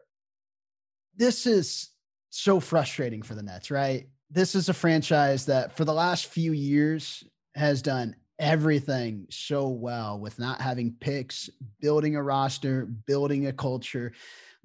this 1.16 1.46
is 1.46 1.92
so 2.36 2.60
frustrating 2.60 3.22
for 3.22 3.34
the 3.34 3.42
Nets, 3.42 3.72
right? 3.72 4.08
This 4.30 4.56
is 4.56 4.68
a 4.68 4.74
franchise 4.74 5.46
that 5.46 5.78
for 5.78 5.86
the 5.86 5.94
last 5.94 6.26
few 6.26 6.52
years 6.52 7.24
has 7.56 7.82
done 7.82 8.16
everything 8.38 9.26
so 9.30 9.70
well 9.70 10.20
with 10.20 10.38
not 10.38 10.60
having 10.60 10.98
picks, 11.00 11.50
building 11.80 12.18
a 12.18 12.22
roster, 12.22 12.86
building 12.86 13.48
a 13.48 13.54
culture, 13.54 14.12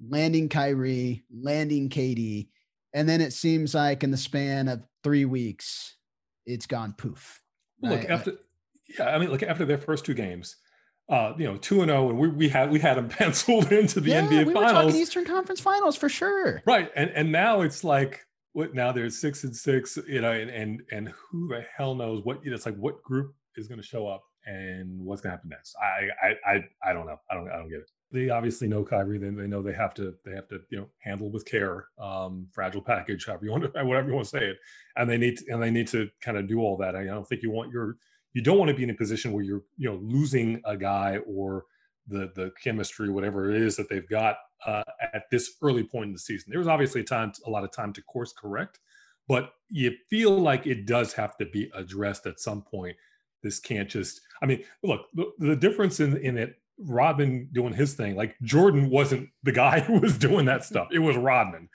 landing 0.05 0.49
Kyrie, 0.49 1.23
landing 1.33 1.87
KD. 1.87 2.49
And 2.93 3.07
then 3.07 3.21
it 3.21 3.31
seems 3.31 3.73
like 3.73 4.03
in 4.03 4.11
the 4.11 4.17
span 4.17 4.67
of 4.67 4.83
three 5.01 5.23
weeks, 5.23 5.95
it's 6.45 6.65
gone 6.65 6.93
poof. 6.97 7.41
Right? 7.81 8.01
Look, 8.01 8.09
after, 8.09 8.33
yeah, 8.99 9.15
I 9.15 9.17
mean, 9.17 9.29
look, 9.29 9.43
after 9.43 9.63
their 9.63 9.77
first 9.77 10.03
two 10.03 10.13
games, 10.13 10.57
uh, 11.09 11.33
you 11.37 11.45
know, 11.45 11.57
two 11.57 11.81
and 11.81 11.89
zero, 11.89 12.05
oh, 12.05 12.09
and 12.09 12.17
we, 12.17 12.29
we 12.29 12.49
had 12.49 12.71
we 12.71 12.79
had 12.79 12.97
them 12.97 13.09
penciled 13.09 13.71
into 13.71 13.99
the 13.99 14.11
yeah, 14.11 14.21
NBA 14.21 14.47
we 14.47 14.53
finals. 14.53 14.73
Were 14.73 14.81
talking 14.83 14.95
Eastern 14.95 15.25
Conference 15.25 15.59
Finals 15.59 15.97
for 15.97 16.09
sure. 16.09 16.61
Right, 16.65 16.89
and 16.95 17.09
and 17.11 17.31
now 17.31 17.61
it's 17.61 17.83
like 17.83 18.25
what? 18.53 18.73
Now 18.73 18.91
there's 18.91 19.19
six 19.19 19.43
and 19.43 19.55
six, 19.55 19.97
you 20.07 20.21
know, 20.21 20.31
and 20.31 20.49
and 20.49 20.81
and 20.91 21.09
who 21.09 21.49
the 21.49 21.65
hell 21.75 21.95
knows 21.95 22.23
what? 22.23 22.43
You 22.43 22.51
know, 22.51 22.55
it's 22.55 22.65
like 22.65 22.77
what 22.77 23.01
group 23.03 23.33
is 23.57 23.67
going 23.67 23.81
to 23.81 23.85
show 23.85 24.07
up 24.07 24.23
and 24.45 24.99
what's 24.99 25.21
going 25.21 25.31
to 25.31 25.37
happen 25.37 25.49
next? 25.49 25.75
I 25.81 26.07
I 26.21 26.53
I 26.53 26.89
I 26.89 26.93
don't 26.93 27.05
know. 27.05 27.17
I 27.29 27.35
don't 27.35 27.49
I 27.49 27.57
don't 27.57 27.69
get 27.69 27.79
it. 27.79 27.89
They 28.13 28.29
obviously 28.29 28.67
know 28.67 28.83
Kyrie. 28.83 29.17
They, 29.17 29.29
they 29.29 29.47
know 29.47 29.61
they 29.61 29.73
have 29.73 29.93
to 29.95 30.13
they 30.25 30.31
have 30.31 30.47
to 30.49 30.59
you 30.69 30.79
know 30.79 30.87
handle 30.99 31.31
with 31.31 31.45
care, 31.45 31.87
um, 31.99 32.47
fragile 32.51 32.81
package, 32.81 33.25
however 33.25 33.45
you 33.45 33.51
want 33.51 33.63
to 33.63 33.69
whatever 33.85 34.09
you 34.09 34.15
want 34.15 34.27
to 34.27 34.37
say 34.37 34.45
it, 34.45 34.57
and 34.97 35.09
they 35.09 35.17
need 35.17 35.37
to, 35.37 35.45
and 35.49 35.61
they 35.61 35.71
need 35.71 35.87
to 35.89 36.09
kind 36.21 36.37
of 36.37 36.47
do 36.47 36.59
all 36.59 36.77
that. 36.77 36.95
I 36.95 37.05
don't 37.05 37.27
think 37.27 37.41
you 37.41 37.51
want 37.51 37.71
your 37.71 37.97
you 38.33 38.41
don't 38.41 38.57
want 38.57 38.69
to 38.69 38.75
be 38.75 38.83
in 38.83 38.89
a 38.89 38.95
position 38.95 39.31
where 39.31 39.43
you're 39.43 39.63
you 39.77 39.89
know 39.89 39.99
losing 40.01 40.61
a 40.65 40.75
guy 40.77 41.17
or 41.27 41.65
the 42.07 42.31
the 42.35 42.51
chemistry 42.61 43.09
whatever 43.09 43.51
it 43.51 43.61
is 43.61 43.75
that 43.75 43.89
they've 43.89 44.09
got 44.09 44.37
uh, 44.65 44.83
at 45.13 45.23
this 45.31 45.55
early 45.61 45.83
point 45.83 46.07
in 46.07 46.13
the 46.13 46.19
season 46.19 46.49
there 46.49 46.59
was 46.59 46.67
obviously 46.67 47.01
a 47.01 47.03
time 47.03 47.31
a 47.45 47.49
lot 47.49 47.63
of 47.63 47.71
time 47.71 47.93
to 47.93 48.01
course 48.03 48.33
correct 48.33 48.79
but 49.27 49.53
you 49.69 49.93
feel 50.09 50.37
like 50.37 50.67
it 50.67 50.85
does 50.85 51.13
have 51.13 51.37
to 51.37 51.45
be 51.45 51.69
addressed 51.75 52.25
at 52.25 52.39
some 52.39 52.61
point 52.61 52.95
this 53.43 53.59
can't 53.59 53.89
just 53.89 54.21
i 54.41 54.45
mean 54.45 54.63
look 54.83 55.07
the, 55.13 55.31
the 55.39 55.55
difference 55.55 55.99
in 55.99 56.17
in 56.17 56.37
it 56.37 56.55
Rodman 56.83 57.49
doing 57.51 57.73
his 57.73 57.93
thing. 57.93 58.15
Like 58.15 58.35
Jordan 58.41 58.89
wasn't 58.89 59.29
the 59.43 59.51
guy 59.51 59.79
who 59.81 59.99
was 59.99 60.17
doing 60.17 60.45
that 60.45 60.63
stuff. 60.63 60.87
It 60.91 60.99
was 60.99 61.15
Rodman. 61.15 61.69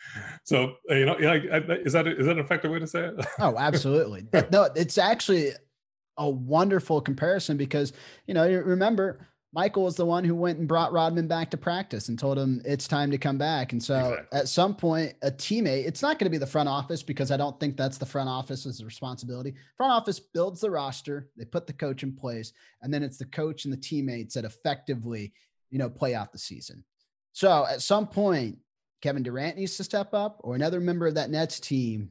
So 0.44 0.74
you 0.88 1.06
know, 1.06 1.14
like, 1.14 1.44
is 1.84 1.92
that 1.92 2.06
is 2.06 2.26
that 2.26 2.32
an 2.32 2.38
effective 2.38 2.70
way 2.70 2.78
to 2.78 2.86
say 2.86 3.06
it? 3.06 3.26
Oh, 3.38 3.56
absolutely. 3.56 4.26
no, 4.52 4.68
it's 4.74 4.98
actually 4.98 5.52
a 6.18 6.28
wonderful 6.28 7.00
comparison 7.00 7.56
because 7.56 7.92
you 8.26 8.34
know 8.34 8.48
remember 8.48 9.26
Michael 9.56 9.84
was 9.84 9.96
the 9.96 10.04
one 10.04 10.22
who 10.22 10.34
went 10.34 10.58
and 10.58 10.68
brought 10.68 10.92
Rodman 10.92 11.28
back 11.28 11.50
to 11.50 11.56
practice 11.56 12.10
and 12.10 12.18
told 12.18 12.36
him 12.36 12.60
it's 12.66 12.86
time 12.86 13.10
to 13.10 13.16
come 13.16 13.38
back. 13.38 13.72
And 13.72 13.82
so 13.82 14.10
exactly. 14.10 14.38
at 14.38 14.48
some 14.48 14.74
point, 14.74 15.14
a 15.22 15.30
teammate, 15.30 15.86
it's 15.86 16.02
not 16.02 16.18
going 16.18 16.26
to 16.26 16.30
be 16.30 16.36
the 16.36 16.46
front 16.46 16.68
office 16.68 17.02
because 17.02 17.30
I 17.30 17.38
don't 17.38 17.58
think 17.58 17.74
that's 17.74 17.96
the 17.96 18.04
front 18.04 18.28
office's 18.28 18.84
responsibility. 18.84 19.54
Front 19.78 19.92
office 19.92 20.20
builds 20.20 20.60
the 20.60 20.70
roster, 20.70 21.30
they 21.38 21.46
put 21.46 21.66
the 21.66 21.72
coach 21.72 22.02
in 22.02 22.12
place, 22.12 22.52
and 22.82 22.92
then 22.92 23.02
it's 23.02 23.16
the 23.16 23.24
coach 23.24 23.64
and 23.64 23.72
the 23.72 23.78
teammates 23.78 24.34
that 24.34 24.44
effectively, 24.44 25.32
you 25.70 25.78
know, 25.78 25.88
play 25.88 26.14
out 26.14 26.32
the 26.32 26.38
season. 26.38 26.84
So 27.32 27.64
at 27.66 27.80
some 27.80 28.08
point, 28.08 28.58
Kevin 29.00 29.22
Durant 29.22 29.56
needs 29.56 29.78
to 29.78 29.84
step 29.84 30.12
up, 30.12 30.38
or 30.40 30.54
another 30.54 30.80
member 30.80 31.06
of 31.06 31.14
that 31.14 31.30
Nets 31.30 31.60
team 31.60 32.10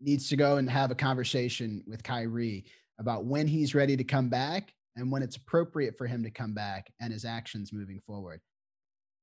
needs 0.00 0.28
to 0.30 0.36
go 0.36 0.56
and 0.56 0.68
have 0.68 0.90
a 0.90 0.96
conversation 0.96 1.84
with 1.86 2.02
Kyrie 2.02 2.64
about 3.00 3.24
when 3.24 3.48
he's 3.48 3.74
ready 3.74 3.96
to 3.96 4.04
come 4.04 4.28
back 4.28 4.72
and 4.96 5.10
when 5.10 5.22
it's 5.22 5.36
appropriate 5.36 5.96
for 5.96 6.06
him 6.06 6.22
to 6.22 6.30
come 6.30 6.54
back 6.54 6.92
and 7.00 7.12
his 7.12 7.24
actions 7.24 7.72
moving 7.72 7.98
forward. 8.06 8.40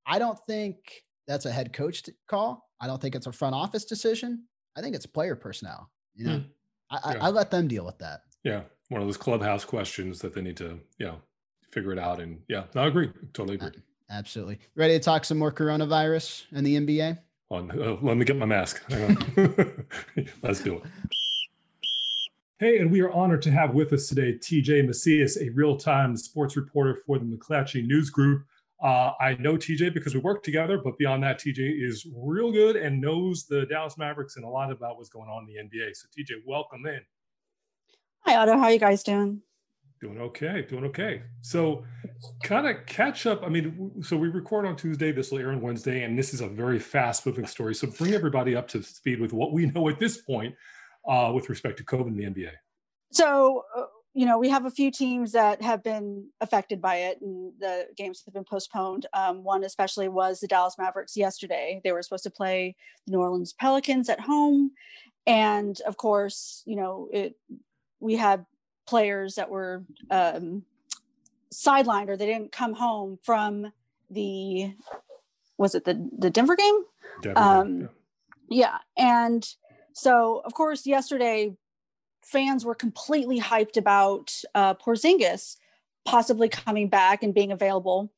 I 0.06 0.18
don't 0.18 0.38
think 0.46 0.76
that's 1.26 1.46
a 1.46 1.52
head 1.52 1.72
coach 1.72 2.02
call. 2.28 2.68
I 2.80 2.86
don't 2.86 3.00
think 3.00 3.14
it's 3.14 3.26
a 3.26 3.32
front 3.32 3.54
office 3.54 3.84
decision. 3.84 4.44
I 4.76 4.80
think 4.80 4.94
it's 4.94 5.06
player 5.06 5.36
personnel. 5.36 5.90
You 6.14 6.26
know, 6.26 6.36
hmm. 6.38 6.44
I, 6.90 7.12
yeah. 7.12 7.18
I, 7.22 7.26
I, 7.26 7.30
let 7.30 7.50
them 7.50 7.68
deal 7.68 7.84
with 7.84 7.98
that. 7.98 8.22
Yeah, 8.42 8.62
one 8.88 9.00
of 9.00 9.06
those 9.06 9.16
clubhouse 9.16 9.64
questions 9.64 10.18
that 10.20 10.34
they 10.34 10.42
need 10.42 10.56
to, 10.56 10.80
you 10.98 11.06
know, 11.06 11.20
figure 11.70 11.92
it 11.92 11.98
out. 11.98 12.20
And 12.20 12.40
yeah, 12.48 12.64
no, 12.74 12.82
I 12.82 12.86
agree. 12.88 13.10
Totally 13.34 13.56
agree. 13.56 13.68
Uh, 13.68 13.80
absolutely. 14.10 14.58
Ready 14.74 14.94
to 14.94 15.00
talk 15.00 15.24
some 15.24 15.38
more 15.38 15.52
coronavirus 15.52 16.44
and 16.52 16.66
the 16.66 16.76
NBA? 16.76 17.18
On, 17.50 17.70
uh, 17.70 17.96
let 18.02 18.16
me 18.16 18.24
get 18.24 18.36
my 18.36 18.46
mask. 18.46 18.82
Let's 20.42 20.60
do 20.60 20.76
it. 20.76 20.82
Hey, 22.60 22.78
and 22.78 22.90
we 22.90 23.00
are 23.02 23.12
honored 23.12 23.40
to 23.42 23.52
have 23.52 23.72
with 23.72 23.92
us 23.92 24.08
today 24.08 24.32
TJ 24.32 24.84
Macias, 24.84 25.40
a 25.40 25.48
real 25.50 25.76
time 25.76 26.16
sports 26.16 26.56
reporter 26.56 26.98
for 27.06 27.16
the 27.16 27.24
McClatchy 27.24 27.86
News 27.86 28.10
Group. 28.10 28.42
Uh, 28.82 29.12
I 29.20 29.36
know 29.38 29.56
TJ 29.56 29.94
because 29.94 30.12
we 30.12 30.18
work 30.18 30.42
together, 30.42 30.80
but 30.82 30.98
beyond 30.98 31.22
that, 31.22 31.38
TJ 31.38 31.80
is 31.80 32.08
real 32.16 32.50
good 32.50 32.74
and 32.74 33.00
knows 33.00 33.46
the 33.46 33.64
Dallas 33.66 33.96
Mavericks 33.96 34.34
and 34.34 34.44
a 34.44 34.48
lot 34.48 34.72
about 34.72 34.96
what's 34.96 35.08
going 35.08 35.28
on 35.28 35.46
in 35.48 35.68
the 35.70 35.78
NBA. 35.78 35.94
So, 35.94 36.08
TJ, 36.08 36.40
welcome 36.44 36.84
in. 36.86 36.98
Hi, 38.22 38.34
Otto. 38.34 38.54
How 38.58 38.64
are 38.64 38.72
you 38.72 38.80
guys 38.80 39.04
doing? 39.04 39.40
Doing 40.00 40.18
okay. 40.18 40.66
Doing 40.68 40.84
okay. 40.86 41.22
So, 41.42 41.84
kind 42.42 42.66
of 42.66 42.84
catch 42.86 43.26
up. 43.26 43.44
I 43.44 43.50
mean, 43.50 44.02
so 44.02 44.16
we 44.16 44.26
record 44.26 44.66
on 44.66 44.74
Tuesday. 44.74 45.12
This 45.12 45.30
will 45.30 45.38
air 45.38 45.52
on 45.52 45.60
Wednesday, 45.60 46.02
and 46.02 46.18
this 46.18 46.34
is 46.34 46.40
a 46.40 46.48
very 46.48 46.80
fast-moving 46.80 47.46
story. 47.46 47.76
So, 47.76 47.86
bring 47.86 48.14
everybody 48.14 48.56
up 48.56 48.66
to 48.68 48.82
speed 48.82 49.20
with 49.20 49.32
what 49.32 49.52
we 49.52 49.66
know 49.66 49.88
at 49.88 50.00
this 50.00 50.16
point 50.22 50.56
uh, 51.08 51.32
with 51.32 51.48
respect 51.48 51.78
to 51.78 51.84
COVID 51.84 52.08
in 52.08 52.16
the 52.16 52.24
NBA. 52.24 52.52
So, 53.10 53.64
uh, 53.76 53.84
you 54.14 54.26
know, 54.26 54.38
we 54.38 54.48
have 54.48 54.66
a 54.66 54.70
few 54.70 54.90
teams 54.90 55.32
that 55.32 55.62
have 55.62 55.82
been 55.82 56.28
affected 56.40 56.80
by 56.80 56.96
it, 56.96 57.20
and 57.20 57.52
the 57.58 57.86
games 57.96 58.22
have 58.24 58.34
been 58.34 58.44
postponed. 58.44 59.06
Um, 59.12 59.42
one 59.42 59.64
especially 59.64 60.08
was 60.08 60.40
the 60.40 60.48
Dallas 60.48 60.76
Mavericks 60.78 61.16
yesterday. 61.16 61.80
They 61.82 61.92
were 61.92 62.02
supposed 62.02 62.24
to 62.24 62.30
play 62.30 62.76
the 63.06 63.12
New 63.12 63.20
Orleans 63.20 63.52
Pelicans 63.52 64.08
at 64.08 64.20
home, 64.20 64.72
and 65.26 65.80
of 65.82 65.96
course, 65.96 66.62
you 66.66 66.76
know, 66.76 67.08
it. 67.12 67.36
We 68.00 68.14
had 68.14 68.46
players 68.86 69.34
that 69.34 69.50
were 69.50 69.84
um, 70.10 70.62
sidelined 71.52 72.08
or 72.08 72.16
they 72.16 72.26
didn't 72.26 72.52
come 72.52 72.72
home 72.72 73.18
from 73.22 73.72
the 74.10 74.72
was 75.58 75.74
it 75.74 75.84
the 75.84 76.08
the 76.18 76.30
Denver 76.30 76.56
game? 76.56 76.82
Denver, 77.22 77.38
um, 77.38 77.80
yeah. 77.80 77.88
yeah, 78.48 78.78
and 78.96 79.54
so 79.98 80.42
of 80.44 80.54
course 80.54 80.86
yesterday 80.86 81.54
fans 82.24 82.64
were 82.64 82.74
completely 82.74 83.40
hyped 83.40 83.76
about 83.76 84.32
uh, 84.54 84.74
Porzingis 84.74 85.56
possibly 86.08 86.48
coming 86.48 86.88
back 86.88 87.22
and 87.22 87.34
being 87.34 87.52
available. 87.52 88.10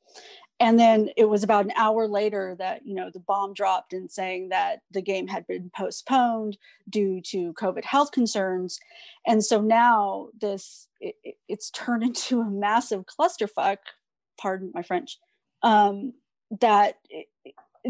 And 0.61 0.79
then 0.79 1.09
it 1.17 1.25
was 1.25 1.43
about 1.43 1.65
an 1.65 1.73
hour 1.75 2.07
later 2.07 2.55
that 2.59 2.83
you 2.85 2.95
know 2.95 3.11
the 3.11 3.21
bomb 3.21 3.55
dropped 3.55 3.95
and 3.95 4.11
saying 4.11 4.51
that 4.51 4.81
the 4.91 5.01
game 5.01 5.27
had 5.27 5.47
been 5.47 5.71
postponed 5.75 6.59
due 6.89 7.23
to 7.23 7.55
COVID 7.55 7.83
health 7.85 8.13
concerns, 8.13 8.79
and 9.27 9.43
so 9.43 9.63
now 9.63 10.29
this 10.39 10.87
it, 11.01 11.15
it's 11.49 11.71
turned 11.71 12.03
into 12.11 12.43
a 12.43 12.51
massive 12.51 13.05
clusterfuck. 13.07 13.79
Pardon 14.39 14.71
my 14.75 14.83
French. 14.83 15.19
Um, 15.63 16.13
that 16.61 16.97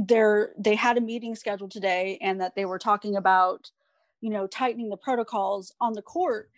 they're 0.07 0.53
they 0.57 0.77
had 0.77 0.97
a 0.97 1.01
meeting 1.01 1.35
scheduled 1.35 1.73
today, 1.73 2.19
and 2.21 2.41
that 2.41 2.55
they 2.55 2.67
were 2.67 2.79
talking 2.79 3.17
about 3.17 3.73
you 4.21 4.31
know 4.31 4.47
tightening 4.47 4.89
the 4.91 4.97
protocols 4.97 5.75
on 5.81 5.93
the 5.93 6.03
court 6.03 6.51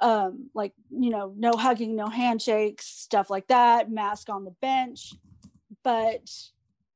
um 0.00 0.48
like 0.54 0.72
you 0.90 1.10
know 1.10 1.34
no 1.36 1.52
hugging 1.52 1.94
no 1.94 2.08
handshakes 2.08 2.86
stuff 2.86 3.30
like 3.30 3.46
that 3.48 3.90
mask 3.90 4.28
on 4.28 4.44
the 4.44 4.50
bench. 4.50 5.14
But 5.82 6.30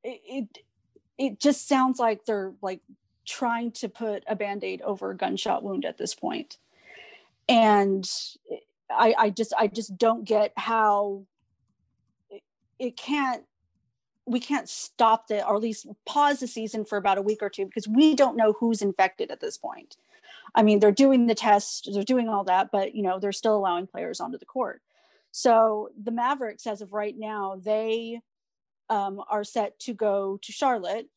it, 0.02 0.20
it 0.26 0.58
it, 1.16 1.40
just 1.40 1.68
sounds 1.68 1.98
like 1.98 2.24
they're 2.24 2.52
like 2.60 2.80
trying 3.26 3.72
to 3.72 3.88
put 3.88 4.24
a 4.26 4.36
band-aid 4.36 4.82
over 4.82 5.10
a 5.10 5.16
gunshot 5.16 5.62
wound 5.62 5.84
at 5.84 5.96
this 5.96 6.14
point. 6.14 6.58
And 7.48 8.08
i 8.90 9.14
i 9.16 9.30
just 9.30 9.52
i 9.58 9.66
just 9.66 9.96
don't 9.96 10.24
get 10.24 10.52
how 10.56 11.24
it, 12.30 12.42
it 12.78 12.96
can't 12.96 13.44
we 14.26 14.40
can't 14.40 14.68
stop 14.68 15.28
the 15.28 15.46
or 15.46 15.56
at 15.56 15.62
least 15.62 15.86
pause 16.06 16.40
the 16.40 16.46
season 16.46 16.84
for 16.84 16.96
about 16.96 17.18
a 17.18 17.22
week 17.22 17.42
or 17.42 17.50
two 17.50 17.66
because 17.66 17.86
we 17.86 18.14
don't 18.14 18.36
know 18.36 18.54
who's 18.54 18.82
infected 18.82 19.30
at 19.30 19.40
this 19.40 19.58
point. 19.58 19.96
I 20.54 20.62
mean, 20.62 20.78
they're 20.80 20.92
doing 20.92 21.26
the 21.26 21.34
test, 21.34 21.90
they're 21.92 22.04
doing 22.04 22.28
all 22.28 22.44
that, 22.44 22.70
but 22.70 22.94
you 22.94 23.02
know, 23.02 23.18
they're 23.18 23.32
still 23.32 23.56
allowing 23.56 23.86
players 23.86 24.20
onto 24.20 24.38
the 24.38 24.46
court. 24.46 24.82
So 25.32 25.90
the 26.00 26.12
Mavericks, 26.12 26.66
as 26.66 26.80
of 26.80 26.92
right 26.92 27.14
now, 27.18 27.60
they 27.62 28.20
um, 28.88 29.20
are 29.28 29.44
set 29.44 29.78
to 29.80 29.92
go 29.92 30.38
to 30.42 30.52
Charlotte, 30.52 31.08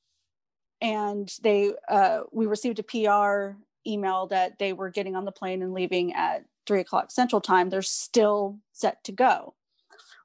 and 0.81 1.31
they 1.43 1.73
uh, 1.87 2.21
we 2.31 2.45
received 2.47 2.79
a 2.79 2.83
PR 2.83 3.57
email 3.85 4.27
that 4.27 4.59
they 4.59 4.73
were 4.73 4.89
getting 4.89 5.15
on 5.15 5.25
the 5.25 5.31
plane 5.31 5.61
and 5.61 5.73
leaving 5.73 6.13
at 6.13 6.45
three 6.65 6.79
o'clock 6.79 7.11
Central 7.11 7.41
Time. 7.41 7.69
They're 7.69 7.81
still 7.81 8.57
set 8.73 9.03
to 9.05 9.11
go 9.11 9.53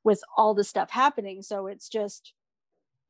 with 0.04 0.22
all 0.36 0.54
this 0.54 0.68
stuff 0.68 0.90
happening. 0.90 1.42
So 1.42 1.66
it's 1.66 1.88
just 1.88 2.32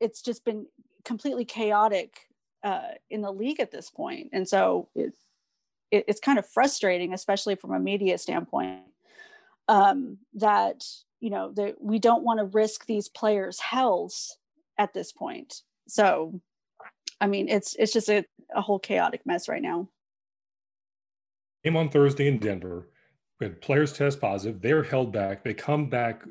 it's 0.03 0.23
just 0.23 0.45
been 0.45 0.67
completely 1.05 1.45
chaotic 1.45 2.29
uh, 2.63 2.89
in 3.11 3.23
the 3.23 3.33
league 3.33 3.61
at 3.61 3.71
this 3.71 3.91
point, 3.91 4.31
and 4.33 4.47
so 4.49 4.89
it, 4.95 5.15
it, 5.91 6.05
it's 6.09 6.21
kind 6.21 6.39
of 6.39 6.47
frustrating, 6.47 7.15
especially 7.15 7.55
from 7.55 7.73
a 7.73 7.81
media 7.81 8.19
standpoint, 8.19 8.83
um, 9.69 10.19
that 10.35 10.85
you 11.21 11.31
know 11.31 11.53
that 11.53 11.77
we 11.81 11.99
don't 11.99 12.25
want 12.25 12.41
to 12.41 12.45
risk 12.45 12.87
these 12.87 13.09
players' 13.09 13.61
health 13.61 14.37
at 14.79 14.93
this 14.93 15.13
point. 15.13 15.63
So, 15.89 16.41
I 17.21 17.27
mean, 17.27 17.49
it's 17.49 17.75
it's 17.77 17.93
just 17.93 18.09
a, 18.09 18.25
a 18.55 18.61
whole 18.61 18.79
chaotic 18.79 19.25
mess 19.25 19.49
right 19.49 19.63
now. 19.63 19.89
Game 21.65 21.77
on 21.77 21.89
Thursday 21.89 22.27
in 22.29 22.39
Denver. 22.39 22.89
Had 23.41 23.61
players 23.61 23.93
test 23.93 24.21
positive. 24.21 24.63
They're 24.63 24.85
held 24.85 25.13
back. 25.13 25.43
They 25.43 25.53
come 25.53 25.91
back 25.91 26.23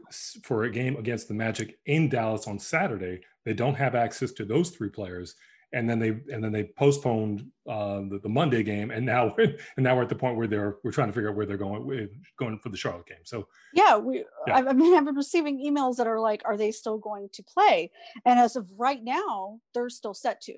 for 0.43 0.63
a 0.63 0.71
game 0.71 0.95
against 0.95 1.27
the 1.27 1.33
Magic 1.33 1.77
in 1.85 2.07
Dallas 2.07 2.47
on 2.47 2.57
Saturday. 2.57 3.19
They 3.45 3.53
don't 3.53 3.75
have 3.75 3.95
access 3.95 4.31
to 4.33 4.45
those 4.45 4.69
three 4.69 4.89
players, 4.89 5.35
and 5.73 5.89
then 5.89 5.99
they 5.99 6.09
and 6.33 6.43
then 6.43 6.51
they 6.51 6.65
postponed 6.65 7.49
uh, 7.67 8.01
the, 8.01 8.19
the, 8.21 8.29
Monday 8.29 8.61
game, 8.63 8.91
and 8.91 9.05
now 9.05 9.33
and 9.37 9.57
now 9.77 9.95
we're 9.95 10.03
at 10.03 10.09
the 10.09 10.15
point 10.15 10.37
where 10.37 10.47
they're 10.47 10.77
we're 10.83 10.91
trying 10.91 11.07
to 11.07 11.13
figure 11.13 11.29
out 11.29 11.35
where 11.35 11.45
they're 11.45 11.57
going 11.57 12.09
going 12.37 12.59
for 12.59 12.69
the 12.69 12.77
Charlotte 12.77 13.07
game. 13.07 13.23
So 13.23 13.47
yeah, 13.73 13.97
we 13.97 14.25
yeah. 14.47 14.57
I, 14.57 14.69
I 14.69 14.73
mean 14.73 14.95
I've 14.95 15.05
been 15.05 15.15
receiving 15.15 15.59
emails 15.59 15.97
that 15.97 16.07
are 16.07 16.19
like, 16.19 16.41
are 16.45 16.57
they 16.57 16.71
still 16.71 16.97
going 16.97 17.29
to 17.33 17.43
play? 17.43 17.91
And 18.25 18.39
as 18.39 18.55
of 18.55 18.69
right 18.77 19.03
now, 19.03 19.59
they're 19.73 19.89
still 19.89 20.13
set 20.13 20.41
to, 20.41 20.55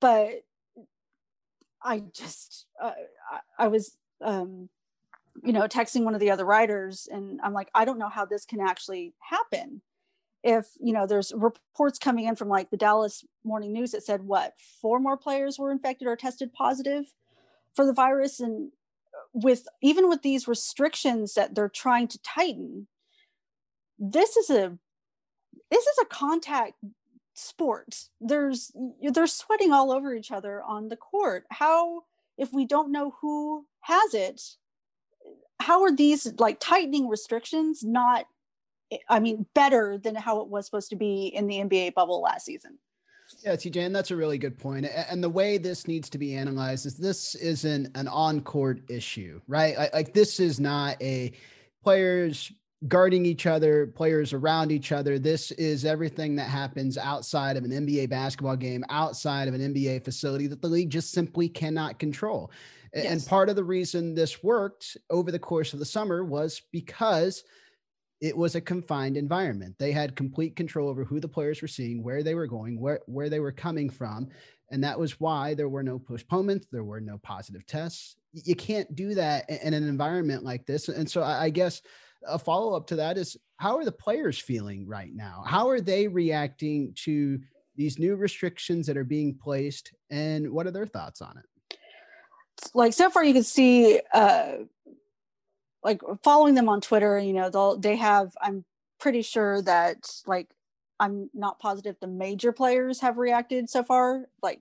but 0.00 0.42
I 1.82 2.02
just 2.12 2.66
uh, 2.82 2.92
I, 3.30 3.64
I 3.64 3.68
was 3.68 3.96
um, 4.22 4.68
you 5.44 5.52
know 5.52 5.62
texting 5.68 6.04
one 6.04 6.14
of 6.14 6.20
the 6.20 6.30
other 6.30 6.44
writers, 6.44 7.08
and 7.10 7.40
I'm 7.42 7.52
like, 7.52 7.70
I 7.74 7.84
don't 7.84 7.98
know 7.98 8.08
how 8.08 8.24
this 8.24 8.44
can 8.44 8.60
actually 8.60 9.14
happen 9.20 9.82
if 10.46 10.68
you 10.80 10.92
know 10.92 11.06
there's 11.06 11.32
reports 11.34 11.98
coming 11.98 12.26
in 12.26 12.36
from 12.36 12.48
like 12.48 12.70
the 12.70 12.76
dallas 12.76 13.24
morning 13.44 13.72
news 13.72 13.90
that 13.90 14.04
said 14.04 14.22
what 14.22 14.54
four 14.80 15.00
more 15.00 15.16
players 15.16 15.58
were 15.58 15.72
infected 15.72 16.06
or 16.06 16.16
tested 16.16 16.52
positive 16.52 17.12
for 17.74 17.84
the 17.84 17.92
virus? 17.92 18.40
And 18.40 18.70
uh, 19.14 19.26
with 19.34 19.66
even 19.82 20.08
with 20.08 20.22
these 20.22 20.48
restrictions 20.48 21.34
that 21.34 21.54
they're 21.54 21.68
trying 21.68 22.08
to 22.08 22.22
tighten 22.22 22.86
this 23.98 24.36
is 24.36 24.50
a 24.50 24.78
this 25.70 25.84
is 25.84 25.98
a 26.00 26.06
contact 26.06 26.74
sport. 27.34 28.04
There's 28.20 28.70
they're 29.12 29.26
sweating 29.26 29.72
all 29.72 29.90
over 29.90 30.14
each 30.14 30.30
other 30.30 30.62
on 30.62 30.88
the 30.88 30.96
court. 30.96 31.44
How 31.50 32.02
if 32.38 32.52
we 32.52 32.66
don't 32.66 32.92
know 32.92 33.14
who 33.20 33.66
has 33.80 34.14
it 34.14 34.40
how 35.60 35.82
are 35.82 35.94
these 35.94 36.32
like 36.38 36.58
tightening 36.60 37.08
restrictions 37.08 37.82
not 37.82 38.26
I 39.08 39.20
mean, 39.20 39.46
better 39.54 39.98
than 39.98 40.14
how 40.14 40.40
it 40.40 40.48
was 40.48 40.64
supposed 40.66 40.90
to 40.90 40.96
be 40.96 41.26
in 41.26 41.46
the 41.46 41.56
NBA 41.56 41.94
bubble 41.94 42.20
last 42.20 42.44
season. 42.44 42.78
Yeah, 43.44 43.56
TJ, 43.56 43.84
and 43.84 43.96
that's 43.96 44.12
a 44.12 44.16
really 44.16 44.38
good 44.38 44.56
point. 44.56 44.86
And 44.86 45.22
the 45.22 45.28
way 45.28 45.58
this 45.58 45.88
needs 45.88 46.08
to 46.10 46.18
be 46.18 46.36
analyzed 46.36 46.86
is 46.86 46.96
this 46.96 47.34
isn't 47.34 47.96
an 47.96 48.06
on-court 48.06 48.88
issue, 48.88 49.40
right? 49.48 49.76
Like, 49.76 49.92
like 49.92 50.14
this 50.14 50.38
is 50.38 50.60
not 50.60 51.02
a 51.02 51.32
players 51.82 52.52
guarding 52.86 53.26
each 53.26 53.46
other, 53.46 53.88
players 53.88 54.32
around 54.32 54.70
each 54.70 54.92
other. 54.92 55.18
This 55.18 55.50
is 55.52 55.84
everything 55.84 56.36
that 56.36 56.48
happens 56.48 56.96
outside 56.96 57.56
of 57.56 57.64
an 57.64 57.72
NBA 57.72 58.08
basketball 58.10 58.54
game, 58.54 58.84
outside 58.90 59.48
of 59.48 59.54
an 59.54 59.74
NBA 59.74 60.04
facility 60.04 60.46
that 60.46 60.62
the 60.62 60.68
league 60.68 60.90
just 60.90 61.10
simply 61.10 61.48
cannot 61.48 61.98
control. 61.98 62.52
Yes. 62.94 63.06
And 63.06 63.26
part 63.26 63.48
of 63.48 63.56
the 63.56 63.64
reason 63.64 64.14
this 64.14 64.44
worked 64.44 64.96
over 65.10 65.32
the 65.32 65.38
course 65.40 65.72
of 65.72 65.80
the 65.80 65.84
summer 65.84 66.24
was 66.24 66.62
because– 66.70 67.42
it 68.20 68.36
was 68.36 68.54
a 68.54 68.60
confined 68.60 69.16
environment. 69.16 69.76
They 69.78 69.92
had 69.92 70.16
complete 70.16 70.56
control 70.56 70.88
over 70.88 71.04
who 71.04 71.20
the 71.20 71.28
players 71.28 71.60
were 71.60 71.68
seeing, 71.68 72.02
where 72.02 72.22
they 72.22 72.34
were 72.34 72.46
going, 72.46 72.80
where, 72.80 73.00
where 73.06 73.28
they 73.28 73.40
were 73.40 73.52
coming 73.52 73.90
from. 73.90 74.28
And 74.70 74.82
that 74.82 74.98
was 74.98 75.20
why 75.20 75.54
there 75.54 75.68
were 75.68 75.82
no 75.82 75.98
postponements, 75.98 76.66
there 76.72 76.84
were 76.84 77.00
no 77.00 77.18
positive 77.18 77.66
tests. 77.66 78.16
You 78.32 78.56
can't 78.56 78.94
do 78.94 79.14
that 79.14 79.48
in 79.48 79.74
an 79.74 79.86
environment 79.86 80.44
like 80.44 80.66
this. 80.66 80.88
And 80.88 81.08
so 81.08 81.22
I 81.22 81.50
guess 81.50 81.82
a 82.26 82.38
follow 82.38 82.74
up 82.74 82.86
to 82.88 82.96
that 82.96 83.18
is 83.18 83.36
how 83.58 83.76
are 83.76 83.84
the 83.84 83.92
players 83.92 84.38
feeling 84.38 84.86
right 84.86 85.14
now? 85.14 85.44
How 85.46 85.68
are 85.68 85.80
they 85.80 86.08
reacting 86.08 86.92
to 87.04 87.38
these 87.76 87.98
new 87.98 88.16
restrictions 88.16 88.86
that 88.86 88.96
are 88.96 89.04
being 89.04 89.34
placed? 89.34 89.92
And 90.10 90.50
what 90.50 90.66
are 90.66 90.70
their 90.70 90.86
thoughts 90.86 91.20
on 91.20 91.36
it? 91.38 91.78
Like 92.74 92.92
so 92.92 93.10
far, 93.10 93.22
you 93.24 93.34
can 93.34 93.44
see 93.44 94.00
uh, 94.12 94.52
like 95.86 96.02
following 96.24 96.56
them 96.56 96.68
on 96.68 96.80
Twitter, 96.80 97.16
you 97.16 97.32
know, 97.32 97.48
they'll 97.48 97.78
they 97.78 97.94
have 97.96 98.32
I'm 98.42 98.64
pretty 98.98 99.22
sure 99.22 99.62
that 99.62 100.10
like 100.26 100.48
I'm 100.98 101.30
not 101.32 101.60
positive 101.60 101.96
the 102.00 102.08
major 102.08 102.52
players 102.52 103.00
have 103.00 103.18
reacted 103.18 103.70
so 103.70 103.84
far 103.84 104.26
like 104.42 104.60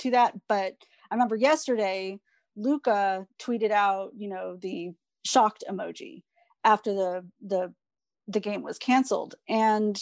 to 0.00 0.10
that, 0.10 0.34
but 0.48 0.74
I 1.10 1.14
remember 1.14 1.36
yesterday 1.36 2.18
Luka 2.56 3.26
tweeted 3.40 3.70
out, 3.70 4.10
you 4.16 4.28
know, 4.28 4.56
the 4.60 4.90
shocked 5.24 5.62
emoji 5.70 6.24
after 6.64 6.92
the 6.92 7.24
the 7.40 7.72
the 8.26 8.40
game 8.40 8.62
was 8.62 8.78
canceled 8.78 9.36
and 9.48 10.00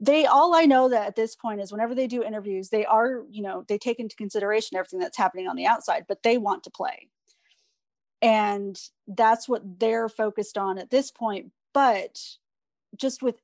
they 0.00 0.24
all 0.24 0.54
I 0.54 0.66
know 0.66 0.88
that 0.88 1.08
at 1.08 1.16
this 1.16 1.34
point 1.34 1.60
is 1.60 1.72
whenever 1.72 1.96
they 1.96 2.06
do 2.06 2.22
interviews, 2.22 2.68
they 2.68 2.86
are, 2.86 3.24
you 3.28 3.42
know, 3.42 3.64
they 3.68 3.76
take 3.76 3.98
into 3.98 4.14
consideration 4.14 4.76
everything 4.76 5.00
that's 5.00 5.18
happening 5.18 5.48
on 5.48 5.56
the 5.56 5.66
outside, 5.66 6.04
but 6.08 6.22
they 6.22 6.38
want 6.38 6.62
to 6.64 6.70
play. 6.70 7.08
And 8.22 8.80
that's 9.06 9.48
what 9.48 9.80
they're 9.80 10.08
focused 10.08 10.58
on 10.58 10.78
at 10.78 10.90
this 10.90 11.10
point. 11.10 11.52
But 11.72 12.20
just 12.96 13.22
with 13.22 13.36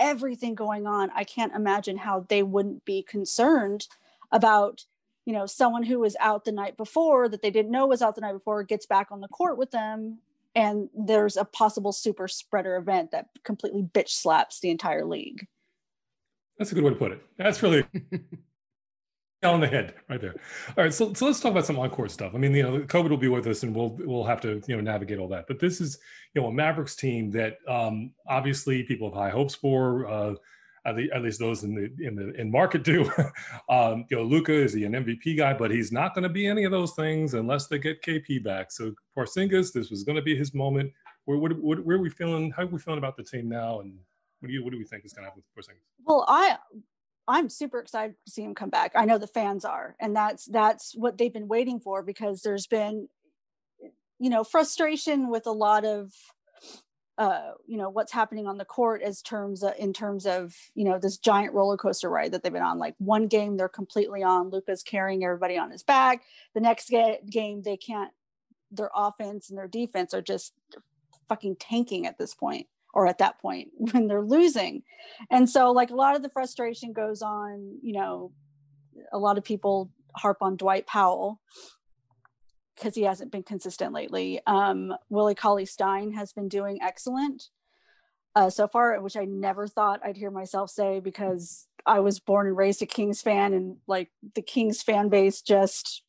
everything 0.00 0.54
going 0.54 0.86
on, 0.86 1.10
I 1.14 1.24
can't 1.24 1.54
imagine 1.54 1.98
how 1.98 2.26
they 2.28 2.42
wouldn't 2.42 2.84
be 2.84 3.02
concerned 3.02 3.86
about, 4.32 4.84
you 5.24 5.32
know, 5.32 5.46
someone 5.46 5.84
who 5.84 6.00
was 6.00 6.16
out 6.18 6.44
the 6.44 6.52
night 6.52 6.76
before 6.76 7.28
that 7.28 7.42
they 7.42 7.50
didn't 7.50 7.70
know 7.70 7.86
was 7.86 8.02
out 8.02 8.14
the 8.14 8.20
night 8.20 8.32
before 8.32 8.62
gets 8.64 8.86
back 8.86 9.12
on 9.12 9.20
the 9.20 9.28
court 9.28 9.56
with 9.56 9.70
them. 9.70 10.18
And 10.56 10.88
there's 10.96 11.36
a 11.36 11.44
possible 11.44 11.92
super 11.92 12.28
spreader 12.28 12.76
event 12.76 13.10
that 13.10 13.28
completely 13.42 13.82
bitch 13.82 14.10
slaps 14.10 14.60
the 14.60 14.70
entire 14.70 15.04
league. 15.04 15.46
That's 16.58 16.70
a 16.70 16.74
good 16.74 16.84
way 16.84 16.90
to 16.90 16.96
put 16.96 17.12
it. 17.12 17.20
That's 17.36 17.62
really 17.62 17.84
on 19.52 19.60
the 19.60 19.66
head 19.66 19.94
right 20.08 20.20
there. 20.20 20.34
All 20.76 20.84
right, 20.84 20.92
so, 20.92 21.12
so 21.12 21.26
let's 21.26 21.40
talk 21.40 21.52
about 21.52 21.66
some 21.66 21.78
on-court 21.78 22.10
stuff. 22.10 22.32
I 22.34 22.38
mean, 22.38 22.54
you 22.54 22.62
know, 22.62 22.78
the 22.78 22.86
COVID 22.86 23.10
will 23.10 23.16
be 23.16 23.28
with 23.28 23.46
us, 23.46 23.62
and 23.62 23.74
we'll 23.74 23.96
we'll 24.00 24.24
have 24.24 24.40
to 24.42 24.62
you 24.66 24.76
know 24.76 24.80
navigate 24.82 25.18
all 25.18 25.28
that. 25.28 25.46
But 25.46 25.58
this 25.58 25.80
is 25.80 25.98
you 26.34 26.42
know 26.42 26.48
a 26.48 26.52
Mavericks 26.52 26.96
team 26.96 27.30
that 27.32 27.58
um, 27.68 28.12
obviously 28.26 28.82
people 28.82 29.08
have 29.10 29.18
high 29.18 29.30
hopes 29.30 29.54
for. 29.54 30.06
Uh, 30.06 30.34
at, 30.86 30.96
the, 30.96 31.10
at 31.12 31.22
least 31.22 31.38
those 31.38 31.64
in 31.64 31.74
the 31.74 32.06
in 32.06 32.14
the 32.14 32.32
in 32.34 32.50
market 32.50 32.84
do. 32.84 33.10
um, 33.68 34.04
you 34.10 34.16
know, 34.16 34.22
Luka 34.22 34.52
is 34.52 34.74
he 34.74 34.84
an 34.84 34.92
MVP 34.92 35.36
guy, 35.36 35.54
but 35.54 35.70
he's 35.70 35.92
not 35.92 36.14
going 36.14 36.24
to 36.24 36.28
be 36.28 36.46
any 36.46 36.64
of 36.64 36.70
those 36.70 36.92
things 36.92 37.34
unless 37.34 37.66
they 37.66 37.78
get 37.78 38.02
KP 38.02 38.44
back. 38.44 38.70
So 38.70 38.92
Porzingis, 39.16 39.72
this 39.72 39.90
was 39.90 40.02
going 40.02 40.16
to 40.16 40.22
be 40.22 40.36
his 40.36 40.52
moment. 40.54 40.92
Where, 41.24 41.38
where, 41.38 41.52
where, 41.52 41.96
are 41.96 42.00
we 42.00 42.10
feeling? 42.10 42.50
How 42.50 42.64
are 42.64 42.66
we 42.66 42.78
feeling 42.78 42.98
about 42.98 43.16
the 43.16 43.22
team 43.22 43.48
now? 43.48 43.80
And 43.80 43.94
what 44.40 44.48
do 44.48 44.52
you 44.52 44.62
what 44.62 44.72
do 44.72 44.78
we 44.78 44.84
think 44.84 45.06
is 45.06 45.14
going 45.14 45.24
to 45.24 45.30
happen 45.30 45.42
with 45.54 45.66
Porzingis? 45.66 45.80
Well, 46.04 46.26
I 46.28 46.58
I'm 47.26 47.48
super 47.48 47.78
excited 47.78 48.16
to 48.26 48.30
see 48.30 48.42
him 48.42 48.54
come 48.54 48.70
back. 48.70 48.92
I 48.94 49.04
know 49.04 49.18
the 49.18 49.26
fans 49.26 49.64
are, 49.64 49.96
and 49.98 50.14
that's 50.14 50.44
that's 50.44 50.94
what 50.94 51.16
they've 51.16 51.32
been 51.32 51.48
waiting 51.48 51.80
for 51.80 52.02
because 52.02 52.42
there's 52.42 52.66
been, 52.66 53.08
you 54.18 54.30
know, 54.30 54.44
frustration 54.44 55.30
with 55.30 55.46
a 55.46 55.52
lot 55.52 55.86
of, 55.86 56.12
uh, 57.16 57.52
you 57.66 57.78
know, 57.78 57.88
what's 57.88 58.12
happening 58.12 58.46
on 58.46 58.58
the 58.58 58.64
court 58.66 59.00
as 59.02 59.22
terms 59.22 59.62
of, 59.62 59.72
in 59.78 59.94
terms 59.94 60.26
of 60.26 60.54
you 60.74 60.84
know 60.84 60.98
this 60.98 61.16
giant 61.16 61.54
roller 61.54 61.78
coaster 61.78 62.10
ride 62.10 62.32
that 62.32 62.42
they've 62.42 62.52
been 62.52 62.62
on. 62.62 62.78
Like 62.78 62.94
one 62.98 63.26
game 63.26 63.56
they're 63.56 63.68
completely 63.68 64.22
on, 64.22 64.50
Luka's 64.50 64.82
carrying 64.82 65.24
everybody 65.24 65.56
on 65.56 65.70
his 65.70 65.82
back. 65.82 66.22
The 66.54 66.60
next 66.60 66.90
ga- 66.90 67.20
game 67.28 67.62
they 67.62 67.78
can't. 67.78 68.10
Their 68.70 68.90
offense 68.94 69.48
and 69.48 69.58
their 69.58 69.68
defense 69.68 70.12
are 70.12 70.22
just 70.22 70.52
fucking 71.28 71.56
tanking 71.56 72.06
at 72.06 72.18
this 72.18 72.34
point 72.34 72.66
or 72.94 73.06
at 73.06 73.18
that 73.18 73.38
point 73.40 73.68
when 73.76 74.06
they're 74.06 74.22
losing. 74.22 74.82
And 75.30 75.48
so, 75.48 75.70
like, 75.72 75.90
a 75.90 75.96
lot 75.96 76.16
of 76.16 76.22
the 76.22 76.30
frustration 76.30 76.92
goes 76.92 77.20
on, 77.20 77.78
you 77.82 77.92
know, 77.92 78.32
a 79.12 79.18
lot 79.18 79.36
of 79.36 79.44
people 79.44 79.90
harp 80.16 80.38
on 80.40 80.56
Dwight 80.56 80.86
Powell 80.86 81.40
because 82.74 82.94
he 82.94 83.02
hasn't 83.02 83.32
been 83.32 83.42
consistent 83.42 83.92
lately. 83.92 84.40
Um, 84.46 84.94
Willie 85.10 85.34
Cauley 85.34 85.66
Stein 85.66 86.12
has 86.12 86.32
been 86.32 86.48
doing 86.48 86.78
excellent 86.80 87.50
uh, 88.34 88.50
so 88.50 88.66
far, 88.66 89.00
which 89.00 89.16
I 89.16 89.24
never 89.24 89.66
thought 89.68 90.00
I'd 90.04 90.16
hear 90.16 90.30
myself 90.30 90.70
say 90.70 91.00
because 91.00 91.68
I 91.86 92.00
was 92.00 92.18
born 92.18 92.46
and 92.46 92.56
raised 92.56 92.82
a 92.82 92.86
Kings 92.86 93.22
fan, 93.22 93.52
and 93.52 93.76
like 93.86 94.10
the 94.34 94.42
Kings 94.42 94.82
fan 94.82 95.08
base 95.08 95.42
just 95.42 96.02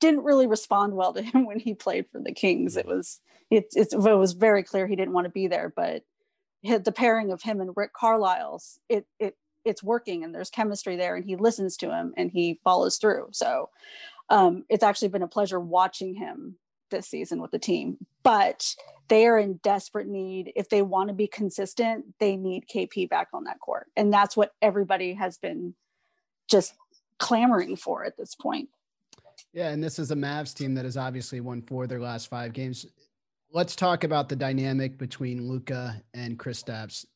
didn't 0.00 0.24
really 0.24 0.46
respond 0.46 0.94
well 0.94 1.12
to 1.12 1.22
him 1.22 1.46
when 1.46 1.58
he 1.58 1.74
played 1.74 2.06
for 2.10 2.20
the 2.20 2.32
Kings. 2.32 2.76
It 2.76 2.86
was 2.86 3.20
it, 3.50 3.66
it, 3.74 3.88
it 3.92 3.98
was 3.98 4.32
very 4.32 4.62
clear 4.62 4.86
he 4.86 4.96
didn't 4.96 5.14
want 5.14 5.26
to 5.26 5.30
be 5.30 5.46
there, 5.46 5.72
but 5.74 6.02
the 6.62 6.92
pairing 6.92 7.30
of 7.30 7.42
him 7.42 7.60
and 7.60 7.72
Rick 7.76 7.92
Carlisle's 7.92 8.78
it 8.88 9.06
it 9.18 9.36
it's 9.64 9.82
working 9.82 10.24
and 10.24 10.34
there's 10.34 10.50
chemistry 10.50 10.96
there 10.96 11.16
and 11.16 11.24
he 11.24 11.36
listens 11.36 11.76
to 11.78 11.90
him 11.90 12.12
and 12.16 12.30
he 12.30 12.60
follows 12.64 12.96
through. 12.98 13.28
So 13.32 13.70
um, 14.30 14.64
it's 14.68 14.84
actually 14.84 15.08
been 15.08 15.22
a 15.22 15.28
pleasure 15.28 15.60
watching 15.60 16.14
him 16.14 16.56
this 16.90 17.08
season 17.08 17.40
with 17.40 17.50
the 17.50 17.58
team. 17.58 17.98
But 18.22 18.74
they 19.08 19.26
are 19.26 19.38
in 19.38 19.54
desperate 19.62 20.06
need. 20.06 20.52
If 20.56 20.68
they 20.68 20.82
want 20.82 21.08
to 21.08 21.14
be 21.14 21.26
consistent, 21.26 22.06
they 22.20 22.36
need 22.36 22.66
KP 22.66 23.08
back 23.08 23.28
on 23.32 23.44
that 23.44 23.60
court. 23.60 23.86
And 23.96 24.12
that's 24.12 24.36
what 24.36 24.52
everybody 24.62 25.14
has 25.14 25.38
been 25.38 25.74
just 26.48 26.74
clamoring 27.18 27.76
for 27.76 28.04
at 28.04 28.16
this 28.16 28.34
point. 28.34 28.68
Yeah, 29.52 29.70
and 29.70 29.82
this 29.82 29.98
is 29.98 30.10
a 30.10 30.16
Mavs 30.16 30.54
team 30.54 30.74
that 30.74 30.84
has 30.84 30.96
obviously 30.96 31.40
won 31.40 31.62
four 31.62 31.84
of 31.84 31.88
their 31.88 32.00
last 32.00 32.28
five 32.28 32.52
games 32.52 32.86
let's 33.54 33.76
talk 33.76 34.02
about 34.02 34.28
the 34.28 34.36
dynamic 34.36 34.98
between 34.98 35.48
Luka 35.48 36.02
and 36.12 36.38
Kristaps. 36.38 37.06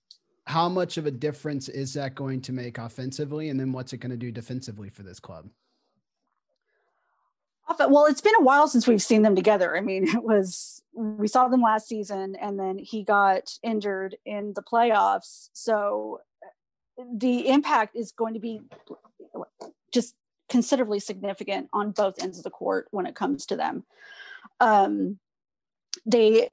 How 0.47 0.69
much 0.69 0.97
of 0.97 1.05
a 1.05 1.11
difference 1.11 1.69
is 1.69 1.93
that 1.95 2.15
going 2.15 2.41
to 2.43 2.53
make 2.53 2.79
offensively, 2.79 3.51
and 3.51 3.61
then 3.61 3.73
what's 3.73 3.93
it 3.93 3.99
going 3.99 4.13
to 4.13 4.17
do 4.17 4.31
defensively 4.31 4.89
for 4.89 5.03
this 5.03 5.21
club? 5.21 5.49
Well, 7.79 8.07
it's 8.07 8.23
been 8.23 8.35
a 8.39 8.43
while 8.43 8.67
since 8.67 8.87
we've 8.87 9.03
seen 9.03 9.23
them 9.23 9.37
together. 9.37 9.77
I 9.77 9.81
mean, 9.81 10.09
it 10.17 10.23
was 10.23 10.83
we 10.95 11.29
saw 11.29 11.49
them 11.49 11.61
last 11.61 11.89
season, 11.89 12.37
and 12.37 12.59
then 12.59 12.79
he 12.79 13.03
got 13.03 13.59
injured 13.63 14.17
in 14.25 14.55
the 14.55 14.63
playoffs. 14.63 15.51
So 15.53 16.21
the 17.13 17.49
impact 17.49 17.95
is 17.95 18.13
going 18.13 18.35
to 18.35 18.41
be 18.41 18.63
just 19.93 20.15
considerably 20.49 21.01
significant 21.01 21.69
on 21.73 21.91
both 21.91 22.23
ends 22.23 22.39
of 22.39 22.45
the 22.45 22.51
court 22.51 22.87
when 22.91 23.07
it 23.07 23.15
comes 23.15 23.45
to 23.47 23.57
them. 23.57 23.85
Um, 24.61 25.19
they 26.09 26.49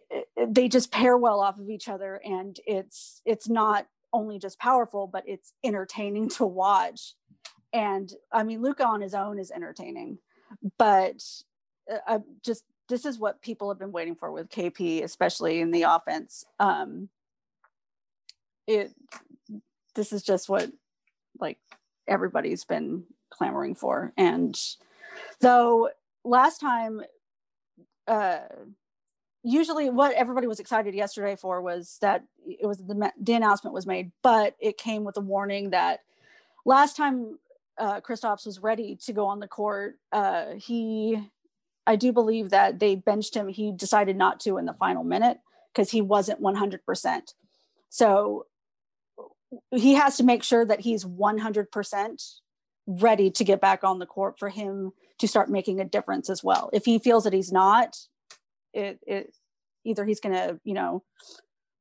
they 0.48 0.68
just 0.68 0.92
pair 0.92 1.18
well 1.18 1.40
off 1.40 1.58
of 1.60 1.70
each 1.70 1.88
other 1.88 2.22
and 2.26 2.60
it's 2.68 3.22
it's 3.26 3.48
not 3.48 3.88
only 4.12 4.38
just 4.38 4.60
powerful 4.60 5.08
but 5.08 5.24
it's 5.28 5.54
entertaining 5.64 6.30
to 6.30 6.46
watch. 6.46 7.14
And 7.74 8.12
i 8.32 8.44
mean 8.44 8.62
luka 8.62 8.86
on 8.86 9.02
his 9.02 9.14
own 9.14 9.40
is 9.40 9.52
entertaining 9.52 10.20
but 10.78 11.24
uh, 11.92 11.98
I 12.08 12.20
just 12.44 12.64
this 12.88 13.06
is 13.06 13.18
what 13.18 13.42
people 13.42 13.70
have 13.70 13.80
been 13.80 13.92
waiting 13.92 14.16
for 14.16 14.32
with 14.32 14.50
kp 14.50 15.04
especially 15.04 15.60
in 15.60 15.72
the 15.72 15.84
offense. 15.84 16.46
Um 16.60 17.10
it 18.68 18.92
this 19.96 20.12
is 20.12 20.24
just 20.24 20.50
what 20.50 20.72
like 21.40 21.58
everybody's 22.08 22.64
been 22.64 23.04
clamoring 23.30 23.76
for. 23.76 24.14
And 24.18 24.58
though 25.42 25.90
last 26.24 26.60
time 26.60 27.02
uh 28.08 28.40
usually 29.46 29.92
what 29.92 30.14
everybody 30.16 30.48
was 30.48 30.60
excited 30.60 30.96
yesterday 30.96 31.36
for 31.36 31.62
was 31.62 31.98
that 32.02 32.24
it 32.46 32.66
was 32.66 32.80
the, 32.80 33.12
the 33.22 33.34
announcement 33.34 33.76
was 33.76 33.86
made, 33.86 34.12
but 34.24 34.56
it 34.60 34.78
came 34.78 35.04
with 35.04 35.16
a 35.18 35.22
warning 35.22 35.70
that 35.70 36.00
last 36.66 36.98
time 36.98 37.38
uh, 37.78 38.02
Kristaps 38.02 38.46
was 38.46 38.60
ready 38.60 38.98
to 39.06 39.14
go 39.14 39.28
on 39.28 39.40
the 39.40 39.48
court, 39.48 40.00
uh, 40.12 40.54
he, 40.58 41.30
I 41.86 41.96
do 41.96 42.12
believe 42.12 42.50
that 42.50 42.80
they 42.80 42.96
benched 42.96 43.36
him. 43.36 43.48
He 43.48 43.72
decided 43.72 44.18
not 44.18 44.40
to 44.42 44.58
in 44.58 44.66
the 44.66 44.74
final 44.74 45.04
minute 45.04 45.38
because 45.72 45.92
he 45.92 46.02
wasn't 46.02 46.42
100%. 46.42 47.22
So 47.90 48.48
he 49.72 49.94
has 49.94 50.18
to 50.18 50.24
make 50.24 50.44
sure 50.44 50.66
that 50.66 50.80
he's 50.80 51.06
100% 51.06 52.34
ready 52.88 53.30
to 53.30 53.44
get 53.44 53.62
back 53.62 53.84
on 53.84 54.00
the 54.00 54.06
court 54.08 54.40
for 54.40 54.50
him 54.50 54.92
to 55.20 55.28
start 55.28 55.50
making 55.50 55.80
a 55.80 55.86
difference 55.86 56.32
as 56.32 56.44
well. 56.44 56.72
If 56.74 56.86
he 56.86 56.98
feels 56.98 57.26
that 57.26 57.34
he's 57.34 57.52
not, 57.52 57.96
it, 58.76 59.00
it 59.08 59.36
either 59.84 60.06
he's 60.06 60.20
going 60.20 60.36
to 60.36 60.60
you 60.64 60.74
know 60.74 61.04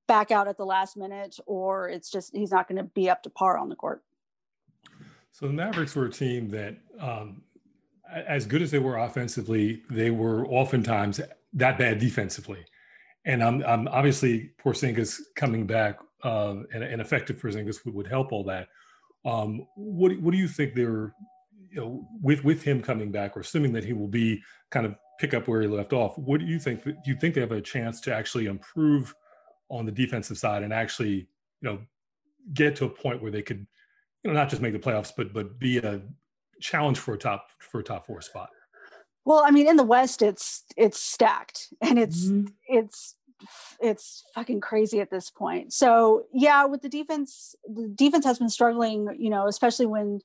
back 0.06 0.30
out 0.30 0.48
at 0.48 0.56
the 0.56 0.64
last 0.64 0.96
minute 0.96 1.36
or 1.46 1.88
it's 1.88 2.10
just 2.10 2.34
he's 2.34 2.50
not 2.50 2.68
going 2.68 2.76
to 2.76 2.84
be 2.84 3.08
up 3.08 3.22
to 3.22 3.30
par 3.30 3.58
on 3.58 3.68
the 3.68 3.76
court. 3.76 4.02
So 5.32 5.46
the 5.46 5.52
mavericks 5.52 5.96
were 5.96 6.06
a 6.06 6.10
team 6.10 6.48
that 6.50 6.76
um, 7.00 7.42
as 8.12 8.46
good 8.46 8.62
as 8.62 8.70
they 8.70 8.78
were 8.78 8.98
offensively 8.98 9.82
they 9.90 10.10
were 10.10 10.46
oftentimes 10.46 11.20
that 11.54 11.78
bad 11.78 11.98
defensively. 11.98 12.64
And 13.26 13.42
i'm, 13.42 13.64
I'm 13.64 13.88
obviously 13.88 14.50
Porzingis 14.62 15.18
coming 15.34 15.66
back 15.66 15.98
uh, 16.22 16.56
and, 16.72 16.84
and 16.84 17.00
effective 17.00 17.40
Porzingis 17.40 17.84
would, 17.84 17.94
would 17.94 18.06
help 18.06 18.32
all 18.32 18.44
that. 18.44 18.68
Um, 19.24 19.66
what, 19.74 20.18
what 20.20 20.32
do 20.32 20.36
you 20.36 20.48
think 20.48 20.74
they're 20.74 21.14
you 21.74 21.80
know, 21.80 22.08
with 22.22 22.44
with 22.44 22.62
him 22.62 22.80
coming 22.80 23.10
back, 23.10 23.36
or 23.36 23.40
assuming 23.40 23.72
that 23.72 23.84
he 23.84 23.92
will 23.92 24.08
be 24.08 24.40
kind 24.70 24.86
of 24.86 24.94
pick 25.18 25.34
up 25.34 25.48
where 25.48 25.62
he 25.62 25.68
left 25.68 25.92
off, 25.92 26.16
what 26.18 26.40
do 26.40 26.46
you 26.46 26.58
think? 26.58 26.84
Do 26.84 26.94
you 27.06 27.16
think 27.16 27.34
they 27.34 27.40
have 27.40 27.52
a 27.52 27.60
chance 27.60 28.00
to 28.02 28.14
actually 28.14 28.46
improve 28.46 29.14
on 29.68 29.86
the 29.86 29.92
defensive 29.92 30.38
side 30.38 30.62
and 30.62 30.72
actually, 30.72 31.28
you 31.60 31.62
know, 31.62 31.78
get 32.52 32.76
to 32.76 32.84
a 32.84 32.88
point 32.88 33.22
where 33.22 33.30
they 33.30 33.42
could, 33.42 33.66
you 34.22 34.30
know, 34.30 34.34
not 34.34 34.48
just 34.48 34.62
make 34.62 34.72
the 34.72 34.78
playoffs, 34.78 35.12
but 35.16 35.32
but 35.32 35.58
be 35.58 35.78
a 35.78 36.02
challenge 36.60 36.98
for 36.98 37.14
a 37.14 37.18
top 37.18 37.48
for 37.58 37.80
a 37.80 37.84
top 37.84 38.06
four 38.06 38.20
spot? 38.20 38.50
Well, 39.24 39.42
I 39.44 39.50
mean, 39.50 39.68
in 39.68 39.76
the 39.76 39.84
West, 39.84 40.22
it's 40.22 40.64
it's 40.76 41.00
stacked, 41.00 41.72
and 41.80 41.98
it's 41.98 42.26
mm-hmm. 42.26 42.46
it's 42.66 43.16
it's 43.80 44.24
fucking 44.34 44.60
crazy 44.60 45.00
at 45.00 45.10
this 45.10 45.30
point. 45.30 45.72
So 45.72 46.24
yeah, 46.32 46.64
with 46.66 46.82
the 46.82 46.88
defense, 46.88 47.54
the 47.66 47.88
defense 47.88 48.24
has 48.24 48.38
been 48.38 48.48
struggling. 48.48 49.16
You 49.18 49.30
know, 49.30 49.46
especially 49.46 49.86
when 49.86 50.20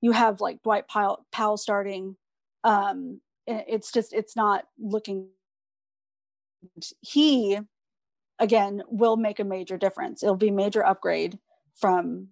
you 0.00 0.12
have 0.12 0.40
like 0.40 0.62
Dwight 0.62 0.88
Powell, 0.88 1.26
Powell 1.32 1.56
starting. 1.56 2.16
Um, 2.64 3.20
it's 3.48 3.90
just 3.90 4.12
it's 4.12 4.36
not 4.36 4.66
looking. 4.78 5.28
He, 7.00 7.58
again, 8.38 8.82
will 8.88 9.16
make 9.16 9.38
a 9.38 9.44
major 9.44 9.78
difference. 9.78 10.22
It'll 10.22 10.36
be 10.36 10.50
major 10.50 10.84
upgrade 10.84 11.38
from 11.76 12.28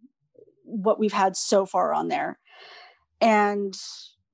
what 0.65 0.99
we've 0.99 1.13
had 1.13 1.37
so 1.37 1.65
far 1.65 1.95
on 1.95 2.09
there. 2.09 2.39
And 3.21 3.77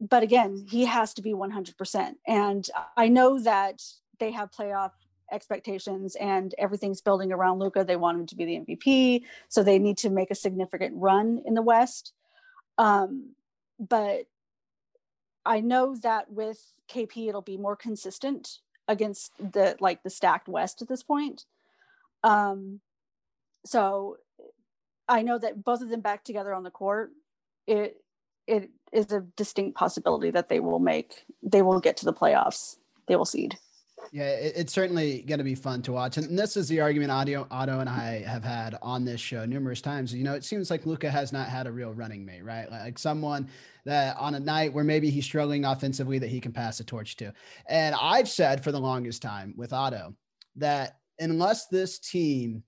but 0.00 0.24
again, 0.24 0.66
he 0.68 0.86
has 0.86 1.14
to 1.14 1.22
be 1.22 1.32
100%. 1.32 2.14
And 2.26 2.68
I 2.96 3.08
know 3.08 3.38
that 3.38 3.80
they 4.18 4.32
have 4.32 4.50
playoff 4.50 4.90
expectations 5.30 6.16
and 6.16 6.54
everything's 6.58 7.00
building 7.00 7.32
around 7.32 7.60
luka 7.60 7.84
They 7.84 7.96
want 7.96 8.18
him 8.18 8.26
to 8.26 8.36
be 8.36 8.44
the 8.44 8.60
MVP, 8.60 9.22
so 9.48 9.62
they 9.62 9.78
need 9.78 9.96
to 9.98 10.10
make 10.10 10.30
a 10.30 10.34
significant 10.34 10.94
run 10.96 11.40
in 11.46 11.54
the 11.54 11.62
West. 11.62 12.12
Um, 12.78 13.34
but 13.78 14.26
I 15.44 15.60
know 15.60 15.96
that 15.96 16.30
with 16.30 16.72
KP, 16.90 17.28
it'll 17.28 17.42
be 17.42 17.56
more 17.56 17.76
consistent 17.76 18.58
against 18.88 19.32
the 19.38 19.76
like 19.80 20.02
the 20.02 20.10
stacked 20.10 20.48
West 20.48 20.82
at 20.82 20.88
this 20.88 21.02
point. 21.02 21.46
Um, 22.22 22.80
so 23.64 24.18
I 25.08 25.22
know 25.22 25.38
that 25.38 25.64
both 25.64 25.82
of 25.82 25.88
them 25.88 26.00
back 26.00 26.24
together 26.24 26.54
on 26.54 26.62
the 26.62 26.70
court, 26.70 27.12
it 27.66 27.96
it 28.46 28.70
is 28.92 29.12
a 29.12 29.20
distinct 29.36 29.76
possibility 29.76 30.30
that 30.30 30.48
they 30.48 30.60
will 30.60 30.78
make 30.78 31.24
they 31.42 31.62
will 31.62 31.80
get 31.80 31.96
to 31.98 32.04
the 32.04 32.12
playoffs. 32.12 32.76
They 33.06 33.16
will 33.16 33.24
seed. 33.24 33.58
Yeah, 34.10 34.28
it, 34.28 34.54
it's 34.56 34.72
certainly 34.72 35.22
going 35.22 35.38
to 35.38 35.44
be 35.44 35.54
fun 35.54 35.82
to 35.82 35.92
watch. 35.92 36.16
And 36.16 36.38
this 36.38 36.56
is 36.56 36.68
the 36.68 36.80
argument 36.80 37.10
Audio, 37.10 37.46
Otto 37.50 37.80
and 37.80 37.88
I 37.88 38.22
have 38.26 38.42
had 38.42 38.76
on 38.82 39.04
this 39.04 39.20
show 39.20 39.44
numerous 39.44 39.80
times. 39.80 40.12
You 40.12 40.24
know, 40.24 40.34
it 40.34 40.44
seems 40.44 40.70
like 40.70 40.86
Luka 40.86 41.10
has 41.10 41.32
not 41.32 41.48
had 41.48 41.66
a 41.66 41.72
real 41.72 41.92
running 41.92 42.24
mate, 42.24 42.44
right? 42.44 42.70
Like 42.70 42.98
someone 42.98 43.48
that 43.84 44.16
on 44.16 44.34
a 44.34 44.40
night 44.40 44.72
where 44.72 44.84
maybe 44.84 45.10
he's 45.10 45.24
struggling 45.24 45.64
offensively 45.64 46.18
that 46.18 46.28
he 46.28 46.40
can 46.40 46.52
pass 46.52 46.78
the 46.78 46.84
torch 46.84 47.16
to. 47.16 47.32
And 47.68 47.94
I've 48.00 48.28
said 48.28 48.62
for 48.62 48.72
the 48.72 48.80
longest 48.80 49.22
time 49.22 49.54
with 49.56 49.72
Otto 49.72 50.14
that 50.56 50.98
unless 51.18 51.66
this 51.68 51.98
team 51.98 52.62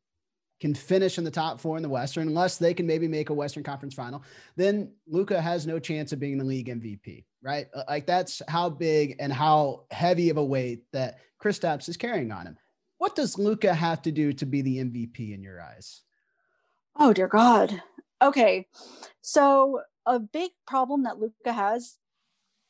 can 0.64 0.74
finish 0.74 1.18
in 1.18 1.24
the 1.24 1.30
top 1.30 1.60
four 1.60 1.76
in 1.76 1.82
the 1.82 1.88
Western, 1.90 2.26
unless 2.26 2.56
they 2.56 2.72
can 2.72 2.86
maybe 2.86 3.06
make 3.06 3.28
a 3.28 3.34
Western 3.34 3.62
Conference 3.62 3.92
final, 3.92 4.22
then 4.56 4.90
Luka 5.06 5.38
has 5.38 5.66
no 5.66 5.78
chance 5.78 6.10
of 6.10 6.18
being 6.18 6.38
the 6.38 6.44
league 6.44 6.68
MVP, 6.68 7.26
right? 7.42 7.66
Uh, 7.74 7.82
like 7.86 8.06
that's 8.06 8.40
how 8.48 8.70
big 8.70 9.14
and 9.18 9.30
how 9.30 9.84
heavy 9.90 10.30
of 10.30 10.38
a 10.38 10.44
weight 10.44 10.90
that 10.94 11.18
Kristaps 11.38 11.86
is 11.90 11.98
carrying 11.98 12.32
on 12.32 12.46
him. 12.46 12.56
What 12.96 13.14
does 13.14 13.36
Luka 13.36 13.74
have 13.74 14.00
to 14.02 14.10
do 14.10 14.32
to 14.32 14.46
be 14.46 14.62
the 14.62 14.78
MVP 14.78 15.34
in 15.34 15.42
your 15.42 15.60
eyes? 15.60 16.00
Oh 16.98 17.12
dear 17.12 17.28
God. 17.28 17.82
Okay, 18.22 18.66
so 19.20 19.82
a 20.06 20.18
big 20.18 20.52
problem 20.66 21.02
that 21.02 21.18
Luka 21.18 21.52
has, 21.52 21.98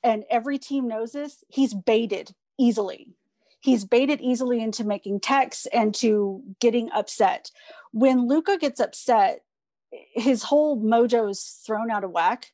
and 0.03 0.25
every 0.29 0.59
team 0.59 0.89
knows 0.89 1.13
this, 1.13 1.45
he's 1.49 1.75
baited 1.75 2.35
easily 2.59 3.15
he's 3.65 3.87
baited 3.87 4.21
easily 4.21 4.61
into 4.61 4.85
making 4.85 5.19
texts 5.19 5.67
and 5.73 5.95
to 5.95 6.43
getting 6.61 6.91
upset. 6.93 7.51
When 7.95 8.27
Luka 8.27 8.59
gets 8.59 8.81
upset, 8.81 9.43
his 9.93 10.43
whole 10.43 10.83
mojo 10.83 11.31
is 11.31 11.61
thrown 11.65 11.93
out 11.93 12.03
of 12.03 12.11
whack 12.11 12.51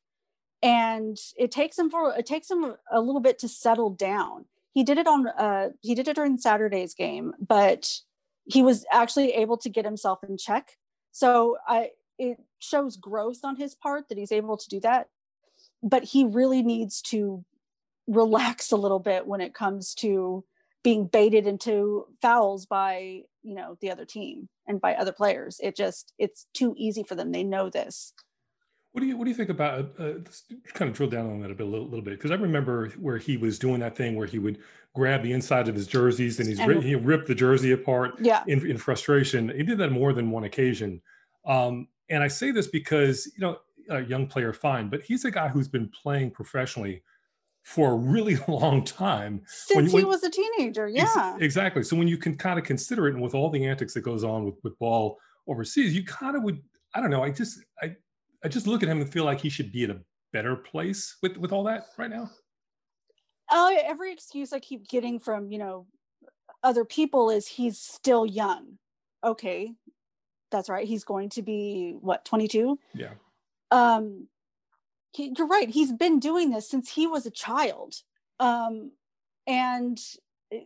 and 0.62 1.16
it 1.38 1.50
takes 1.50 1.78
him 1.78 1.88
for 1.88 2.14
it 2.14 2.26
takes 2.26 2.50
him 2.50 2.74
a 2.92 3.00
little 3.00 3.22
bit 3.22 3.38
to 3.38 3.48
settle 3.48 3.88
down. 3.88 4.44
He 4.74 4.84
did 4.84 4.98
it 4.98 5.06
on 5.06 5.28
uh 5.28 5.70
he 5.80 5.94
did 5.94 6.08
it 6.08 6.16
during 6.16 6.36
Saturday's 6.36 6.92
game, 6.92 7.32
but 7.40 7.90
he 8.44 8.62
was 8.62 8.84
actually 8.92 9.32
able 9.32 9.56
to 9.56 9.70
get 9.70 9.86
himself 9.86 10.18
in 10.28 10.36
check. 10.36 10.76
So 11.10 11.56
I 11.66 11.92
it 12.18 12.36
shows 12.58 12.98
growth 12.98 13.38
on 13.42 13.56
his 13.56 13.74
part 13.74 14.10
that 14.10 14.18
he's 14.18 14.32
able 14.32 14.58
to 14.58 14.68
do 14.68 14.78
that. 14.80 15.08
But 15.82 16.04
he 16.04 16.26
really 16.26 16.62
needs 16.62 17.00
to 17.04 17.46
relax 18.06 18.72
a 18.72 18.76
little 18.76 18.98
bit 18.98 19.26
when 19.26 19.40
it 19.40 19.54
comes 19.54 19.94
to 19.94 20.44
being 20.82 21.06
baited 21.06 21.46
into 21.46 22.04
fouls 22.20 22.66
by 22.66 23.22
you 23.42 23.54
know 23.54 23.76
the 23.80 23.90
other 23.90 24.04
team 24.04 24.48
and 24.66 24.80
by 24.80 24.94
other 24.94 25.12
players 25.12 25.58
it 25.62 25.76
just 25.76 26.12
it's 26.18 26.46
too 26.54 26.74
easy 26.76 27.02
for 27.02 27.14
them 27.14 27.32
they 27.32 27.44
know 27.44 27.70
this 27.70 28.12
what 28.92 29.02
do 29.02 29.06
you 29.06 29.16
what 29.16 29.24
do 29.24 29.30
you 29.30 29.36
think 29.36 29.50
about 29.50 29.92
uh, 29.98 30.14
kind 30.74 30.90
of 30.90 30.96
drill 30.96 31.08
down 31.08 31.26
on 31.26 31.40
that 31.40 31.50
a 31.50 31.54
bit 31.54 31.66
a 31.66 31.70
little, 31.70 31.86
little 31.86 32.04
bit 32.04 32.18
because 32.18 32.30
I 32.30 32.34
remember 32.34 32.88
where 32.98 33.18
he 33.18 33.36
was 33.36 33.58
doing 33.58 33.80
that 33.80 33.96
thing 33.96 34.16
where 34.16 34.26
he 34.26 34.38
would 34.38 34.58
grab 34.94 35.22
the 35.22 35.32
inside 35.32 35.68
of 35.68 35.74
his 35.74 35.86
jerseys 35.86 36.40
and 36.40 36.48
he's 36.48 36.58
and, 36.58 36.82
he 36.82 36.94
ripped 36.96 37.28
the 37.28 37.34
jersey 37.34 37.72
apart 37.72 38.14
yeah. 38.20 38.42
in, 38.46 38.66
in 38.66 38.76
frustration. 38.76 39.48
He 39.56 39.62
did 39.62 39.78
that 39.78 39.92
more 39.92 40.12
than 40.12 40.30
one 40.30 40.44
occasion. 40.44 41.00
Um, 41.46 41.86
and 42.08 42.22
I 42.22 42.28
say 42.28 42.50
this 42.50 42.66
because 42.66 43.26
you 43.26 43.40
know 43.40 43.58
a 43.88 44.02
young 44.02 44.26
player 44.26 44.52
fine, 44.52 44.88
but 44.88 45.02
he's 45.02 45.24
a 45.24 45.30
guy 45.30 45.48
who's 45.48 45.68
been 45.68 45.88
playing 45.88 46.32
professionally 46.32 47.02
for 47.62 47.92
a 47.92 47.94
really 47.94 48.36
long 48.48 48.84
time 48.84 49.42
since 49.46 49.92
when, 49.92 50.02
he 50.02 50.04
was 50.04 50.22
a 50.22 50.30
teenager 50.30 50.88
yeah. 50.88 51.32
ex- 51.34 51.42
exactly 51.42 51.82
so 51.82 51.96
when 51.96 52.08
you 52.08 52.16
can 52.16 52.36
kind 52.36 52.58
of 52.58 52.64
consider 52.64 53.08
it 53.08 53.14
and 53.14 53.22
with 53.22 53.34
all 53.34 53.50
the 53.50 53.64
antics 53.64 53.94
that 53.94 54.00
goes 54.00 54.24
on 54.24 54.44
with, 54.44 54.54
with 54.62 54.78
ball 54.78 55.18
overseas 55.48 55.94
you 55.94 56.04
kind 56.04 56.36
of 56.36 56.42
would 56.42 56.60
i 56.94 57.00
don't 57.00 57.10
know 57.10 57.22
i 57.22 57.30
just 57.30 57.60
i 57.82 57.94
i 58.44 58.48
just 58.48 58.66
look 58.66 58.82
at 58.82 58.88
him 58.88 59.00
and 59.00 59.12
feel 59.12 59.24
like 59.24 59.40
he 59.40 59.48
should 59.48 59.72
be 59.72 59.84
in 59.84 59.90
a 59.90 60.00
better 60.32 60.56
place 60.56 61.16
with 61.22 61.36
with 61.36 61.52
all 61.52 61.64
that 61.64 61.86
right 61.98 62.10
now. 62.10 62.30
Uh, 63.50 63.72
every 63.84 64.12
excuse 64.12 64.52
i 64.52 64.60
keep 64.60 64.86
getting 64.88 65.18
from 65.18 65.50
you 65.50 65.58
know 65.58 65.86
other 66.62 66.84
people 66.84 67.30
is 67.30 67.46
he's 67.46 67.78
still 67.78 68.24
young. 68.26 68.78
Okay 69.24 69.74
that's 70.50 70.68
right 70.68 70.86
he's 70.86 71.04
going 71.04 71.28
to 71.28 71.42
be 71.42 71.96
what 72.00 72.24
22 72.24 72.78
yeah. 72.94 73.10
Um 73.70 74.26
he, 75.12 75.34
you're 75.36 75.46
right 75.46 75.68
he's 75.68 75.92
been 75.92 76.20
doing 76.20 76.50
this 76.50 76.68
since 76.68 76.90
he 76.90 77.06
was 77.06 77.26
a 77.26 77.30
child. 77.30 77.94
Um, 78.38 78.92
and 79.46 80.00
uh, 80.54 80.58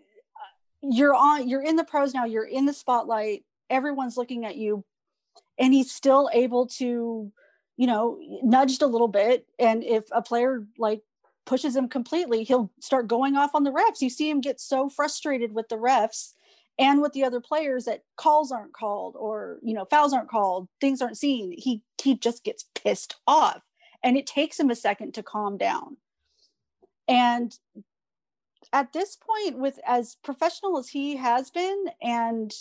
you're 0.83 1.15
on 1.15 1.49
you're 1.49 1.63
in 1.63 1.77
the 1.77 1.85
pros 1.85 2.15
now 2.15 2.25
you're 2.25 2.45
in 2.45 2.67
the 2.67 2.73
spotlight 2.73 3.45
everyone's 3.71 4.17
looking 4.17 4.45
at 4.45 4.57
you 4.57 4.85
and 5.59 5.73
he's 5.73 5.91
still 5.91 6.29
able 6.33 6.67
to 6.67 7.33
you 7.77 7.87
know 7.87 8.19
nudged 8.43 8.83
a 8.83 8.87
little 8.87 9.09
bit 9.09 9.47
and 9.59 9.83
if 9.83 10.05
a 10.13 10.23
player 10.23 10.67
like 10.79 11.01
pushes 11.47 11.75
him 11.75 11.89
completely 11.89 12.45
he'll 12.45 12.71
start 12.81 13.09
going 13.09 13.37
off 13.37 13.55
on 13.55 13.65
the 13.65 13.71
refs. 13.71 14.01
You 14.01 14.11
see 14.11 14.31
him 14.31 14.41
get 14.41 14.61
so 14.61 14.89
frustrated 14.89 15.53
with 15.53 15.69
the 15.69 15.77
refs 15.77 16.33
and 16.79 17.01
with 17.01 17.13
the 17.13 17.25
other 17.25 17.41
players 17.41 17.85
that 17.85 18.03
calls 18.17 18.51
aren't 18.51 18.73
called 18.73 19.15
or 19.17 19.59
you 19.63 19.75
know 19.75 19.85
fouls 19.85 20.13
aren't 20.13 20.31
called 20.31 20.69
things 20.81 21.01
aren't 21.01 21.19
seen 21.19 21.55
he 21.57 21.83
he 22.03 22.17
just 22.17 22.45
gets 22.45 22.67
pissed 22.75 23.17
off 23.27 23.63
and 24.05 24.17
it 24.17 24.27
takes 24.27 24.61
him 24.61 24.71
a 24.71 24.77
second 24.77 25.15
to 25.15 25.23
calm 25.23 25.57
down. 25.57 25.97
And 27.09 27.59
at 28.73 28.93
this 28.93 29.17
point 29.17 29.59
with 29.59 29.81
as 29.87 30.17
professional 30.23 30.79
as 30.79 30.89
he 30.89 31.17
has 31.17 31.51
been 31.51 31.87
and 32.03 32.53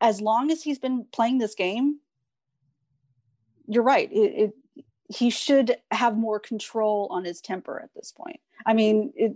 as 0.00 0.20
long 0.20 0.50
as 0.50 0.62
he's 0.62 0.78
been 0.78 1.06
playing 1.12 1.38
this 1.38 1.54
game 1.54 1.98
you're 3.68 3.82
right 3.82 4.10
it, 4.12 4.52
it, 4.76 4.84
he 5.08 5.30
should 5.30 5.76
have 5.92 6.16
more 6.16 6.40
control 6.40 7.06
on 7.10 7.24
his 7.24 7.40
temper 7.40 7.80
at 7.80 7.94
this 7.94 8.12
point. 8.12 8.40
I 8.66 8.74
mean 8.74 9.12
it 9.16 9.34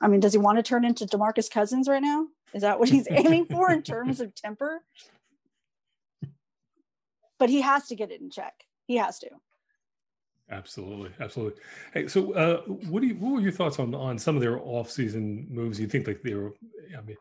i 0.00 0.08
mean 0.08 0.20
does 0.20 0.32
he 0.32 0.38
want 0.38 0.58
to 0.58 0.62
turn 0.62 0.84
into 0.84 1.04
demarcus 1.04 1.50
cousins 1.50 1.88
right 1.88 2.02
now? 2.02 2.28
Is 2.54 2.62
that 2.62 2.78
what 2.78 2.88
he's 2.88 3.08
aiming 3.10 3.46
for 3.46 3.70
in 3.70 3.82
terms 3.82 4.20
of 4.20 4.34
temper? 4.34 4.82
But 7.38 7.50
he 7.50 7.60
has 7.60 7.88
to 7.88 7.96
get 7.96 8.12
it 8.12 8.20
in 8.20 8.30
check. 8.30 8.54
He 8.86 8.96
has 8.96 9.18
to 9.18 9.30
Absolutely, 10.54 11.10
absolutely. 11.18 11.60
Hey, 11.92 12.06
so 12.06 12.32
uh, 12.34 12.62
what 12.88 13.00
do 13.00 13.08
you? 13.08 13.14
What 13.16 13.32
were 13.32 13.40
your 13.40 13.52
thoughts 13.52 13.80
on 13.80 13.92
on 13.94 14.18
some 14.18 14.36
of 14.36 14.40
their 14.40 14.60
off-season 14.60 15.48
moves? 15.50 15.80
You 15.80 15.88
think 15.88 16.06
like 16.06 16.22
they 16.22 16.34
were? 16.34 16.54
I 16.96 17.00
mean, 17.00 17.16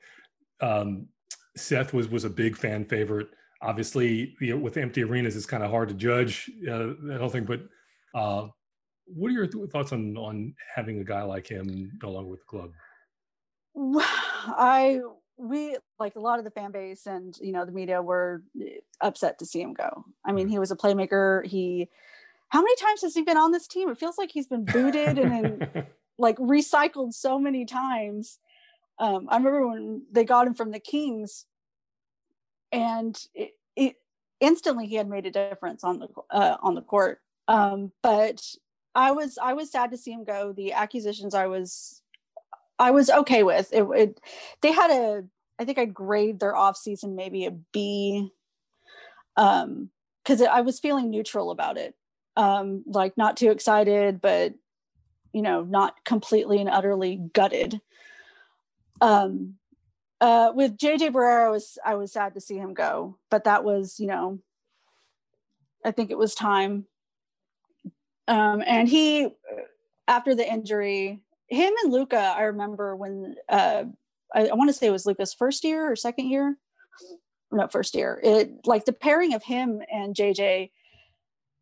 um, 0.62 1.08
Seth 1.56 1.94
was 1.94 2.08
was 2.10 2.26
a 2.26 2.30
big 2.30 2.56
fan 2.56 2.86
favorite. 2.86 3.30
Obviously, 3.62 4.36
you 4.40 4.54
know, 4.54 4.62
with 4.62 4.78
empty 4.78 5.04
arenas, 5.04 5.36
it's 5.36 5.48
kind 5.48 5.64
of 5.64 5.72
hard 5.72 5.90
to 5.90 5.96
judge. 5.96 6.52
Uh, 6.68 6.92
I 7.12 7.18
don't 7.18 7.32
think, 7.32 7.48
but 7.48 7.62
uh, 8.14 8.50
what 9.06 9.30
are 9.30 9.34
your 9.34 9.48
th- 9.48 9.70
thoughts 9.72 9.92
on 9.92 10.16
on 10.16 10.54
having 10.76 11.00
a 11.00 11.04
guy 11.04 11.24
like 11.24 11.48
him 11.48 11.92
no 12.04 12.12
longer 12.12 12.30
with 12.30 12.42
the 12.42 12.46
club? 12.46 12.72
I 14.46 15.00
we 15.38 15.76
like 15.98 16.16
a 16.18 16.20
lot 16.20 16.38
of 16.38 16.46
the 16.46 16.52
fan 16.52 16.72
base 16.72 17.08
and 17.08 17.36
you 17.42 17.52
know 17.52 17.66
the 17.66 17.72
media 17.72 18.00
were 18.00 18.44
upset 19.02 19.40
to 19.40 19.46
see 19.48 19.62
him 19.62 19.74
go. 19.74 20.06
I 20.24 20.34
mean, 20.34 20.48
he 20.48 20.60
was 20.60 20.70
a 20.70 20.76
playmaker. 20.76 21.44
He 21.48 21.90
how 22.54 22.62
many 22.62 22.76
times 22.76 23.02
has 23.02 23.16
he 23.16 23.24
been 23.24 23.36
on 23.36 23.52
this 23.52 23.68
team? 23.68 23.90
It 23.90 23.98
feels 23.98 24.20
like 24.20 24.30
he's 24.32 24.46
been 24.46 24.64
booted 24.64 25.18
and 25.18 25.32
then 25.32 25.88
like 26.20 26.38
recycled 26.38 27.16
so 27.16 27.40
many 27.40 27.66
times. 27.66 28.38
Um, 29.00 29.28
I 29.28 29.38
remember 29.38 29.68
when 29.68 30.04
they 30.12 30.24
got 30.24 30.46
him 30.46 30.54
from 30.54 30.70
the 30.70 30.80
Kings, 30.80 31.48
and 32.72 33.20
it, 33.34 33.54
it 33.76 33.96
instantly 34.40 34.86
he 34.86 34.94
had 34.94 35.10
made 35.10 35.26
a 35.26 35.32
difference 35.32 35.84
on 35.84 35.98
the 35.98 36.08
uh, 36.30 36.58
on 36.62 36.76
the 36.76 36.84
court. 36.84 37.22
Um, 37.48 37.92
but 38.04 38.46
I 38.94 39.14
was 39.14 39.40
I 39.42 39.54
was 39.54 39.72
sad 39.72 39.90
to 39.90 39.98
see 39.98 40.12
him 40.12 40.24
go. 40.24 40.54
The 40.54 40.74
accusations 40.74 41.34
I 41.34 41.48
was 41.48 42.04
I 42.78 42.92
was 42.92 43.10
okay 43.10 43.42
with. 43.42 43.74
It, 43.74 43.84
it 43.96 44.20
they 44.62 44.74
had 44.74 44.92
a 44.92 45.24
I 45.58 45.66
think 45.66 45.80
I'd 45.80 45.96
grade 45.96 46.40
their 46.40 46.56
off 46.56 46.78
season 46.78 47.16
maybe 47.16 47.48
a 47.48 47.52
B. 47.52 48.30
Um, 49.38 49.90
because 50.24 50.44
I 50.44 50.62
was 50.62 50.80
feeling 50.80 51.10
neutral 51.10 51.50
about 51.50 51.78
it 51.78 51.96
um, 52.36 52.84
like 52.88 53.18
not 53.18 53.38
too 53.38 53.52
excited, 53.52 54.22
but 54.22 54.54
you 55.34 55.42
know, 55.42 55.64
not 55.64 56.04
completely 56.06 56.60
and 56.60 56.70
utterly 56.70 57.20
gutted. 57.34 57.82
Um, 59.02 59.56
uh, 60.22 60.52
with 60.54 60.78
JJ 60.78 61.12
Barea, 61.12 61.48
I 61.48 61.50
was 61.50 61.78
I 61.84 61.96
was 61.96 62.12
sad 62.12 62.36
to 62.36 62.42
see 62.42 62.58
him 62.58 62.74
go, 62.74 63.18
but 63.30 63.44
that 63.46 63.64
was 63.64 64.00
you 64.00 64.08
know, 64.08 64.40
I 65.84 65.92
think 65.92 66.12
it 66.12 66.18
was 66.18 66.36
time. 66.36 66.86
Um, 68.28 68.64
and 68.66 68.88
he, 68.88 69.28
after 70.08 70.34
the 70.34 70.50
injury, 70.50 71.22
him 71.48 71.74
and 71.84 71.92
Luka, 71.92 72.18
I 72.18 72.44
remember 72.44 72.96
when 72.96 73.36
uh, 73.50 73.84
I, 74.34 74.48
I 74.48 74.54
want 74.54 74.70
to 74.70 74.74
say 74.74 74.88
it 74.88 74.92
was 74.92 75.06
Luka's 75.06 75.34
first 75.34 75.66
year 75.66 75.92
or 75.92 75.96
second 75.96 76.30
year, 76.30 76.58
no, 77.52 77.68
first 77.68 77.96
year. 77.96 78.20
It 78.24 78.66
like 78.66 78.86
the 78.86 78.94
pairing 78.94 79.34
of 79.34 79.44
him 79.44 79.82
and 79.92 80.16
JJ 80.16 80.72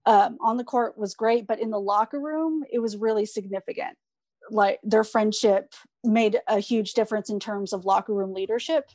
um, 0.06 0.38
on 0.42 0.58
the 0.58 0.64
court 0.64 0.98
was 0.98 1.14
great, 1.14 1.48
but 1.48 1.60
in 1.60 1.70
the 1.70 1.80
locker 1.80 2.20
room, 2.20 2.64
it 2.72 2.80
was 2.80 2.98
really 2.98 3.26
significant. 3.26 3.98
Like 4.50 4.80
their 4.84 5.04
friendship 5.04 5.74
made 6.04 6.40
a 6.48 6.60
huge 6.60 6.94
difference 6.94 7.30
in 7.30 7.40
terms 7.40 7.74
of 7.74 7.86
locker 7.86 8.14
room 8.14 8.34
leadership. 8.34 8.90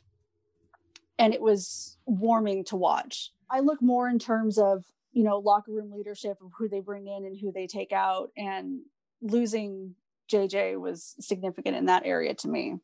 And 1.17 1.33
it 1.33 1.41
was 1.41 1.97
warming 2.05 2.65
to 2.65 2.75
watch. 2.75 3.31
I 3.49 3.61
look 3.61 3.81
more 3.81 4.09
in 4.09 4.19
terms 4.19 4.57
of, 4.57 4.83
you 5.13 5.23
know, 5.23 5.39
locker 5.39 5.71
room 5.71 5.91
leadership 5.91 6.37
of 6.41 6.51
who 6.57 6.67
they 6.67 6.81
bring 6.81 7.07
in 7.07 7.25
and 7.25 7.35
who 7.39 7.51
they 7.51 7.65
take 7.65 7.91
out. 7.91 8.29
And 8.37 8.81
losing 9.21 9.95
JJ 10.31 10.79
was 10.79 11.15
significant 11.19 11.75
in 11.75 11.85
that 11.85 12.05
area 12.05 12.33
to 12.35 12.47
me. 12.47 12.77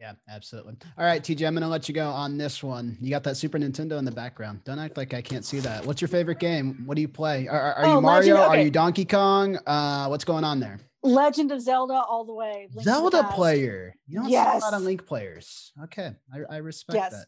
Yeah, 0.00 0.12
absolutely. 0.28 0.76
All 0.96 1.04
right, 1.04 1.22
TJ, 1.22 1.44
I'm 1.44 1.54
going 1.54 1.62
to 1.62 1.68
let 1.68 1.88
you 1.88 1.94
go 1.94 2.08
on 2.08 2.38
this 2.38 2.62
one. 2.62 2.96
You 3.00 3.10
got 3.10 3.24
that 3.24 3.36
Super 3.36 3.58
Nintendo 3.58 3.98
in 3.98 4.04
the 4.04 4.12
background. 4.12 4.62
Don't 4.64 4.78
act 4.78 4.96
like 4.96 5.12
I 5.12 5.20
can't 5.20 5.44
see 5.44 5.58
that. 5.60 5.84
What's 5.84 6.00
your 6.00 6.08
favorite 6.08 6.38
game? 6.38 6.84
What 6.86 6.94
do 6.94 7.00
you 7.00 7.08
play? 7.08 7.48
Are, 7.48 7.74
are 7.74 7.84
oh, 7.84 7.94
you 7.96 8.00
Mario? 8.00 8.36
Okay. 8.36 8.44
Are 8.44 8.62
you 8.62 8.70
Donkey 8.70 9.04
Kong? 9.04 9.58
Uh, 9.66 10.06
what's 10.06 10.24
going 10.24 10.44
on 10.44 10.60
there? 10.60 10.78
Legend 11.02 11.50
of 11.50 11.60
Zelda 11.60 11.94
all 11.94 12.24
the 12.24 12.32
way. 12.32 12.68
Link 12.72 12.84
Zelda 12.84 13.24
player. 13.24 13.94
You 14.06 14.20
don't 14.20 14.28
yes. 14.28 14.52
see 14.52 14.58
a 14.58 14.60
lot 14.60 14.74
of 14.74 14.82
Link 14.82 15.04
players. 15.04 15.72
Okay, 15.84 16.12
I, 16.32 16.54
I 16.54 16.56
respect 16.58 16.96
yes. 16.96 17.12
that. 17.12 17.26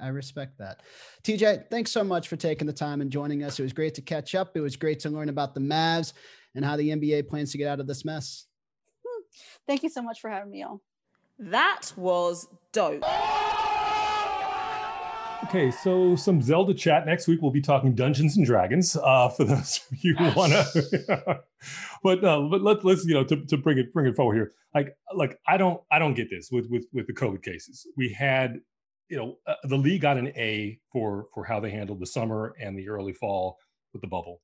I, 0.00 0.06
I 0.06 0.08
respect 0.10 0.58
that. 0.58 0.82
TJ, 1.24 1.70
thanks 1.70 1.90
so 1.90 2.04
much 2.04 2.28
for 2.28 2.36
taking 2.36 2.66
the 2.66 2.72
time 2.72 3.00
and 3.00 3.10
joining 3.10 3.42
us. 3.42 3.58
It 3.58 3.62
was 3.64 3.72
great 3.72 3.94
to 3.94 4.02
catch 4.02 4.34
up. 4.34 4.56
It 4.56 4.60
was 4.60 4.76
great 4.76 5.00
to 5.00 5.10
learn 5.10 5.28
about 5.28 5.54
the 5.54 5.60
Mavs 5.60 6.12
and 6.54 6.64
how 6.64 6.76
the 6.76 6.90
NBA 6.90 7.28
plans 7.28 7.52
to 7.52 7.58
get 7.58 7.68
out 7.68 7.80
of 7.80 7.86
this 7.86 8.04
mess. 8.04 8.46
Hmm. 9.06 9.22
Thank 9.66 9.82
you 9.82 9.88
so 9.88 10.02
much 10.02 10.20
for 10.20 10.30
having 10.30 10.50
me 10.50 10.62
on. 10.62 10.80
That 11.40 11.90
was 11.96 12.48
dope. 12.70 13.02
Okay, 15.44 15.70
so 15.70 16.14
some 16.14 16.42
Zelda 16.42 16.74
chat 16.74 17.06
next 17.06 17.26
week. 17.26 17.40
We'll 17.40 17.50
be 17.50 17.62
talking 17.62 17.94
Dungeons 17.94 18.36
and 18.36 18.44
Dragons. 18.44 18.94
Uh, 18.94 19.30
for 19.30 19.44
those 19.44 19.80
of 19.90 20.04
you 20.04 20.14
who 20.16 20.30
want 20.38 20.52
to, 20.52 21.40
but 22.02 22.22
uh, 22.22 22.42
but 22.42 22.60
let, 22.60 22.84
let's 22.84 23.06
you 23.06 23.14
know 23.14 23.24
to, 23.24 23.42
to 23.46 23.56
bring 23.56 23.78
it 23.78 23.90
bring 23.94 24.06
it 24.06 24.16
forward 24.16 24.34
here. 24.34 24.52
Like 24.74 24.94
like 25.14 25.38
I 25.48 25.56
don't 25.56 25.80
I 25.90 25.98
don't 25.98 26.12
get 26.12 26.28
this 26.28 26.50
with 26.52 26.68
with 26.68 26.84
with 26.92 27.06
the 27.06 27.14
COVID 27.14 27.42
cases. 27.42 27.86
We 27.96 28.10
had 28.10 28.60
you 29.08 29.16
know 29.16 29.38
uh, 29.46 29.54
the 29.64 29.78
league 29.78 30.02
got 30.02 30.18
an 30.18 30.28
A 30.36 30.78
for 30.92 31.28
for 31.32 31.44
how 31.44 31.58
they 31.58 31.70
handled 31.70 32.00
the 32.00 32.06
summer 32.06 32.54
and 32.60 32.78
the 32.78 32.90
early 32.90 33.14
fall 33.14 33.56
with 33.94 34.02
the 34.02 34.08
bubble. 34.08 34.42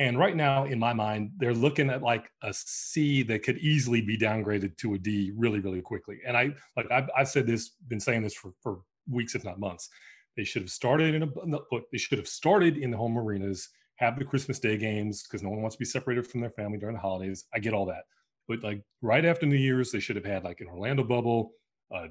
And 0.00 0.16
right 0.18 0.36
now, 0.36 0.64
in 0.64 0.78
my 0.78 0.92
mind, 0.92 1.32
they're 1.38 1.54
looking 1.54 1.90
at 1.90 2.02
like 2.02 2.30
a 2.42 2.52
C 2.54 3.22
that 3.24 3.42
could 3.42 3.58
easily 3.58 4.00
be 4.00 4.16
downgraded 4.16 4.76
to 4.78 4.94
a 4.94 4.98
D 4.98 5.32
really, 5.36 5.58
really 5.58 5.80
quickly. 5.80 6.20
And 6.24 6.36
I 6.36 6.50
like 6.76 6.90
I've, 6.90 7.10
I've 7.16 7.28
said 7.28 7.46
this, 7.46 7.70
been 7.88 7.98
saying 7.98 8.22
this 8.22 8.34
for, 8.34 8.52
for 8.62 8.80
weeks, 9.10 9.34
if 9.34 9.44
not 9.44 9.58
months. 9.58 9.88
They 10.36 10.44
should 10.44 10.62
have 10.62 10.70
started 10.70 11.16
in 11.16 11.24
a 11.24 11.28
look. 11.46 11.90
They 11.90 11.98
should 11.98 12.18
have 12.18 12.28
started 12.28 12.76
in 12.76 12.92
the 12.92 12.96
home 12.96 13.18
arenas, 13.18 13.68
have 13.96 14.16
the 14.16 14.24
Christmas 14.24 14.60
Day 14.60 14.76
games 14.76 15.24
because 15.24 15.42
no 15.42 15.50
one 15.50 15.62
wants 15.62 15.74
to 15.74 15.80
be 15.80 15.84
separated 15.84 16.28
from 16.28 16.40
their 16.40 16.50
family 16.50 16.78
during 16.78 16.94
the 16.94 17.00
holidays. 17.00 17.46
I 17.52 17.58
get 17.58 17.74
all 17.74 17.86
that, 17.86 18.04
but 18.46 18.62
like 18.62 18.80
right 19.02 19.24
after 19.24 19.46
New 19.46 19.56
Year's, 19.56 19.90
they 19.90 19.98
should 19.98 20.14
have 20.14 20.24
had 20.24 20.44
like 20.44 20.60
an 20.60 20.68
Orlando 20.68 21.02
bubble, 21.02 21.54
a 21.92 22.06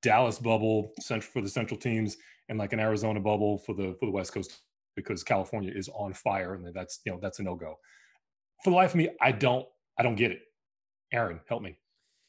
Dallas 0.00 0.38
bubble, 0.38 0.92
for 1.22 1.40
the 1.40 1.48
central 1.48 1.78
teams, 1.78 2.16
and 2.48 2.56
like 2.56 2.72
an 2.72 2.78
Arizona 2.78 3.18
bubble 3.18 3.58
for 3.58 3.74
the 3.74 3.96
for 3.98 4.06
the 4.06 4.12
West 4.12 4.32
Coast 4.32 4.60
because 4.96 5.22
California 5.22 5.72
is 5.74 5.88
on 5.94 6.12
fire 6.12 6.54
and 6.54 6.74
that's 6.74 7.00
you 7.04 7.12
know 7.12 7.18
that's 7.20 7.38
a 7.38 7.42
no 7.42 7.54
go. 7.54 7.78
For 8.64 8.70
the 8.70 8.76
life 8.76 8.90
of 8.90 8.96
me, 8.96 9.10
I 9.20 9.32
don't 9.32 9.66
I 9.98 10.02
don't 10.02 10.16
get 10.16 10.30
it. 10.30 10.40
Aaron, 11.12 11.40
help 11.48 11.62
me. 11.62 11.76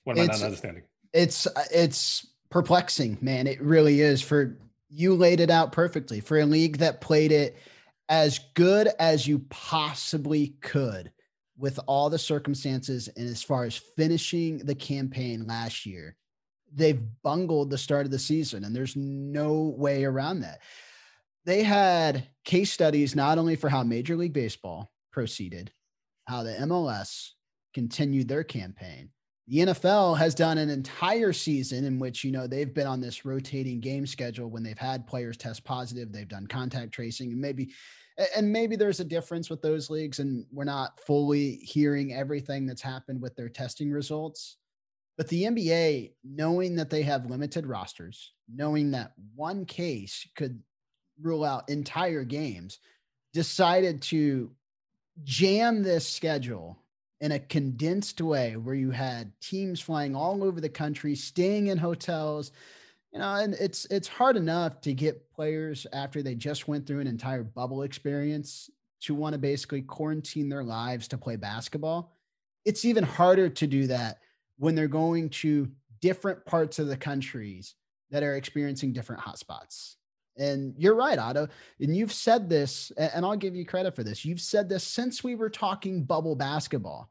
What 0.03 0.17
am 0.17 0.25
it's, 0.25 0.29
I 0.29 0.37
not 0.37 0.43
uh, 0.43 0.45
understanding? 0.45 0.83
It's 1.13 1.47
uh, 1.47 1.63
it's 1.71 2.27
perplexing, 2.49 3.17
man. 3.21 3.47
It 3.47 3.61
really 3.61 4.01
is. 4.01 4.21
For 4.21 4.57
you 4.89 5.15
laid 5.15 5.39
it 5.39 5.49
out 5.49 5.71
perfectly 5.71 6.19
for 6.19 6.39
a 6.39 6.45
league 6.45 6.77
that 6.77 7.01
played 7.01 7.31
it 7.31 7.57
as 8.09 8.39
good 8.53 8.89
as 8.99 9.27
you 9.27 9.39
possibly 9.49 10.55
could 10.61 11.11
with 11.57 11.79
all 11.87 12.09
the 12.09 12.19
circumstances 12.19 13.07
and 13.15 13.27
as 13.27 13.41
far 13.41 13.63
as 13.63 13.81
finishing 13.95 14.57
the 14.59 14.75
campaign 14.75 15.47
last 15.47 15.85
year 15.85 16.15
they've 16.75 17.01
bungled 17.23 17.69
the 17.69 17.77
start 17.77 18.05
of 18.05 18.11
the 18.11 18.19
season 18.19 18.63
and 18.63 18.75
there's 18.75 18.95
no 18.95 19.73
way 19.77 20.03
around 20.03 20.39
that 20.39 20.59
they 21.45 21.63
had 21.63 22.27
case 22.45 22.71
studies 22.71 23.15
not 23.15 23.37
only 23.37 23.55
for 23.55 23.69
how 23.69 23.83
Major 23.83 24.15
League 24.15 24.33
Baseball 24.33 24.91
proceeded, 25.11 25.71
how 26.27 26.43
the 26.43 26.53
MLS 26.53 27.29
continued 27.73 28.27
their 28.27 28.43
campaign. 28.43 29.09
The 29.47 29.57
NFL 29.57 30.17
has 30.17 30.33
done 30.33 30.57
an 30.57 30.69
entire 30.69 31.33
season 31.33 31.83
in 31.83 31.99
which, 31.99 32.23
you 32.23 32.31
know, 32.31 32.47
they've 32.47 32.73
been 32.73 32.87
on 32.87 33.01
this 33.01 33.25
rotating 33.25 33.81
game 33.81 34.05
schedule 34.05 34.49
when 34.49 34.63
they've 34.63 34.77
had 34.77 35.05
players 35.05 35.35
test 35.35 35.65
positive, 35.65 36.13
they've 36.13 36.27
done 36.27 36.47
contact 36.47 36.93
tracing, 36.93 37.33
and 37.33 37.41
maybe 37.41 37.73
and 38.35 38.51
maybe 38.51 38.75
there's 38.75 38.99
a 38.99 39.05
difference 39.05 39.49
with 39.49 39.61
those 39.61 39.89
leagues 39.89 40.19
and 40.19 40.45
we're 40.51 40.63
not 40.63 40.99
fully 41.05 41.55
hearing 41.55 42.13
everything 42.13 42.65
that's 42.65 42.81
happened 42.81 43.21
with 43.21 43.35
their 43.35 43.49
testing 43.49 43.91
results. 43.91 44.57
But 45.17 45.27
the 45.29 45.43
NBA, 45.43 46.13
knowing 46.23 46.75
that 46.75 46.89
they 46.89 47.01
have 47.03 47.29
limited 47.29 47.65
rosters, 47.65 48.33
knowing 48.53 48.91
that 48.91 49.13
one 49.35 49.65
case 49.65 50.27
could 50.35 50.61
rule 51.23 51.43
out 51.43 51.69
entire 51.69 52.23
games, 52.23 52.79
decided 53.33 54.01
to 54.03 54.51
jam 55.23 55.83
this 55.83 56.07
schedule 56.07 56.77
in 57.21 57.31
a 57.31 57.39
condensed 57.39 58.19
way 58.21 58.57
where 58.57 58.75
you 58.75 58.91
had 58.91 59.31
teams 59.39 59.79
flying 59.79 60.15
all 60.15 60.43
over 60.43 60.59
the 60.59 60.69
country, 60.69 61.15
staying 61.15 61.67
in 61.67 61.77
hotels. 61.77 62.51
You 63.13 63.19
know, 63.19 63.35
and 63.35 63.53
it's 63.53 63.85
it's 63.85 64.07
hard 64.07 64.35
enough 64.35 64.81
to 64.81 64.93
get 64.93 65.31
players 65.31 65.87
after 65.93 66.21
they 66.21 66.35
just 66.35 66.67
went 66.67 66.85
through 66.85 66.99
an 66.99 67.07
entire 67.07 67.43
bubble 67.43 67.83
experience 67.83 68.69
to 69.01 69.13
want 69.13 69.33
to 69.33 69.39
basically 69.39 69.81
quarantine 69.81 70.49
their 70.49 70.63
lives 70.63 71.07
to 71.09 71.17
play 71.17 71.35
basketball. 71.35 72.17
It's 72.65 72.85
even 72.85 73.03
harder 73.03 73.49
to 73.49 73.67
do 73.67 73.87
that 73.87 74.19
when 74.57 74.75
they're 74.75 74.87
going 74.87 75.29
to 75.29 75.69
different 76.01 76.45
parts 76.45 76.79
of 76.79 76.87
the 76.87 76.97
countries 76.97 77.75
that 78.11 78.23
are 78.23 78.35
experiencing 78.35 78.93
different 78.93 79.21
hotspots. 79.21 79.95
And 80.37 80.73
you're 80.77 80.95
right, 80.95 81.19
Otto. 81.19 81.47
And 81.79 81.95
you've 81.95 82.13
said 82.13 82.49
this, 82.49 82.91
and 82.97 83.25
I'll 83.25 83.35
give 83.35 83.55
you 83.55 83.65
credit 83.65 83.95
for 83.95 84.03
this. 84.03 84.25
You've 84.25 84.41
said 84.41 84.67
this 84.67 84.83
since 84.83 85.23
we 85.23 85.35
were 85.35 85.49
talking 85.49 86.03
bubble 86.03 86.35
basketball 86.35 87.09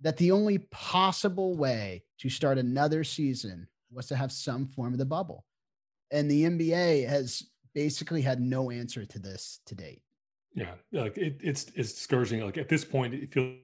that 0.00 0.16
the 0.16 0.32
only 0.32 0.58
possible 0.70 1.56
way 1.56 2.02
to 2.18 2.28
start 2.28 2.58
another 2.58 3.04
season 3.04 3.68
was 3.92 4.06
to 4.06 4.16
have 4.16 4.32
some 4.32 4.66
form 4.66 4.92
of 4.92 4.98
the 4.98 5.04
bubble. 5.04 5.44
And 6.10 6.30
the 6.30 6.44
NBA 6.44 7.08
has 7.08 7.44
basically 7.74 8.22
had 8.22 8.40
no 8.40 8.70
answer 8.70 9.04
to 9.04 9.18
this 9.18 9.60
to 9.66 9.74
date. 9.74 10.02
Yeah, 10.54 10.74
like 10.92 11.18
it, 11.18 11.40
it's 11.42 11.66
it's 11.74 11.92
discouraging. 11.92 12.40
Like 12.40 12.58
at 12.58 12.68
this 12.68 12.84
point, 12.84 13.14
it 13.14 13.32
feels 13.32 13.56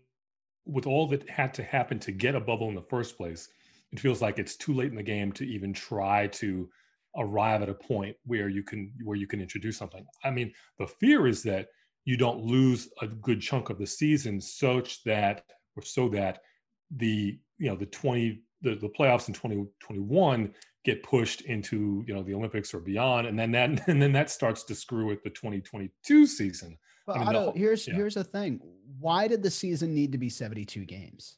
with 0.67 0.87
all 0.87 1.07
that 1.09 1.29
had 1.29 1.55
to 1.55 1.63
happen 1.63 1.99
to 2.01 2.13
get 2.13 2.35
a 2.35 2.41
bubble 2.41 2.69
in 2.69 2.75
the 2.75 2.83
first 2.83 3.17
place, 3.17 3.49
it 3.93 4.01
feels 4.01 4.23
like 4.23 4.39
it's 4.39 4.57
too 4.57 4.75
late 4.75 4.91
in 4.91 4.97
the 4.97 5.03
game 5.03 5.33
to 5.33 5.47
even 5.47 5.73
try 5.73 6.27
to 6.29 6.69
arrive 7.17 7.63
at 7.63 7.69
a 7.69 7.75
point 7.75 8.17
where 8.25 8.49
you 8.49 8.63
can 8.63 8.93
where 9.05 9.17
you 9.17 9.27
can 9.27 9.41
introduce 9.41 9.77
something. 9.77 10.05
I 10.25 10.31
mean, 10.31 10.53
the 10.79 10.87
fear 10.87 11.27
is 11.27 11.43
that 11.45 11.69
you 12.05 12.17
don't 12.17 12.43
lose 12.43 12.89
a 13.03 13.07
good 13.07 13.41
chunk 13.41 13.71
of 13.71 13.79
the 13.79 13.87
season 13.87 14.41
such 14.41 15.03
that 15.05 15.45
or 15.77 15.83
so 15.83 16.09
that 16.11 16.41
the 16.97 17.39
you 17.59 17.69
know 17.69 17.77
the 17.77 17.87
20 17.87 18.43
the, 18.63 18.75
the 18.75 18.89
playoffs 18.89 19.29
in 19.29 19.35
2021 19.35 20.53
get 20.85 21.03
pushed 21.03 21.43
into 21.43 22.05
you 22.07 22.15
know 22.15 22.23
the 22.23 22.35
Olympics 22.35 22.75
or 22.75 22.81
beyond 22.81 23.27
and 23.27 23.39
then 23.39 23.53
that 23.53 23.71
and 23.89 24.01
then 24.01 24.13
that 24.13 24.31
starts 24.31 24.65
to 24.65 24.75
screw 24.75 25.07
with 25.07 25.23
the 25.23 25.31
2022 25.31 26.27
season. 26.27 26.77
But 27.07 27.17
I 27.17 27.19
mean, 27.21 27.29
Otto, 27.29 27.53
here's 27.57 27.87
yeah. 27.87 27.95
here's 27.95 28.15
the 28.15 28.25
thing. 28.25 28.61
Why 28.99 29.29
did 29.29 29.43
the 29.43 29.51
season 29.51 29.95
need 29.95 30.13
to 30.13 30.19
be 30.19 30.29
72 30.29 30.85
games? 30.85 31.37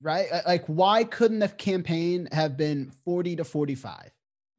Right? 0.00 0.26
Uh, 0.30 0.42
like 0.46 0.64
why 0.66 1.04
couldn't 1.04 1.38
the 1.38 1.48
campaign 1.48 2.28
have 2.32 2.56
been 2.56 2.90
40 3.04 3.36
to 3.36 3.44
45? 3.44 4.10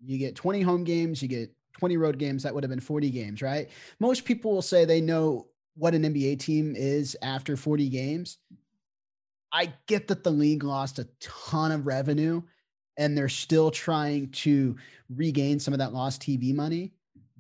You 0.04 0.18
get 0.18 0.36
20 0.36 0.62
home 0.62 0.84
games, 0.84 1.22
you 1.22 1.28
get 1.28 1.52
20 1.80 1.98
road 1.98 2.18
games. 2.18 2.44
That 2.44 2.54
would 2.54 2.64
have 2.64 2.70
been 2.70 2.80
40 2.80 3.10
games, 3.10 3.42
right? 3.42 3.70
Most 4.00 4.26
people 4.26 4.52
will 4.52 4.62
say 4.62 4.86
they 4.86 5.02
know 5.02 5.48
what 5.76 5.94
an 5.94 6.04
NBA 6.04 6.40
team 6.40 6.74
is 6.76 7.18
after 7.22 7.58
40 7.58 7.90
games. 7.90 8.38
I 9.52 9.74
get 9.88 10.08
that 10.08 10.24
the 10.24 10.32
league 10.32 10.64
lost 10.64 11.00
a 11.00 11.08
ton 11.20 11.72
of 11.72 11.86
revenue 11.86 12.42
and 12.98 13.18
they're 13.18 13.30
still 13.30 13.72
trying 13.72 14.30
to 14.32 14.78
regain 15.10 15.60
some 15.60 15.74
of 15.74 15.80
that 15.80 15.94
lost 15.94 16.22
TV 16.22 16.54
money. 16.54 16.94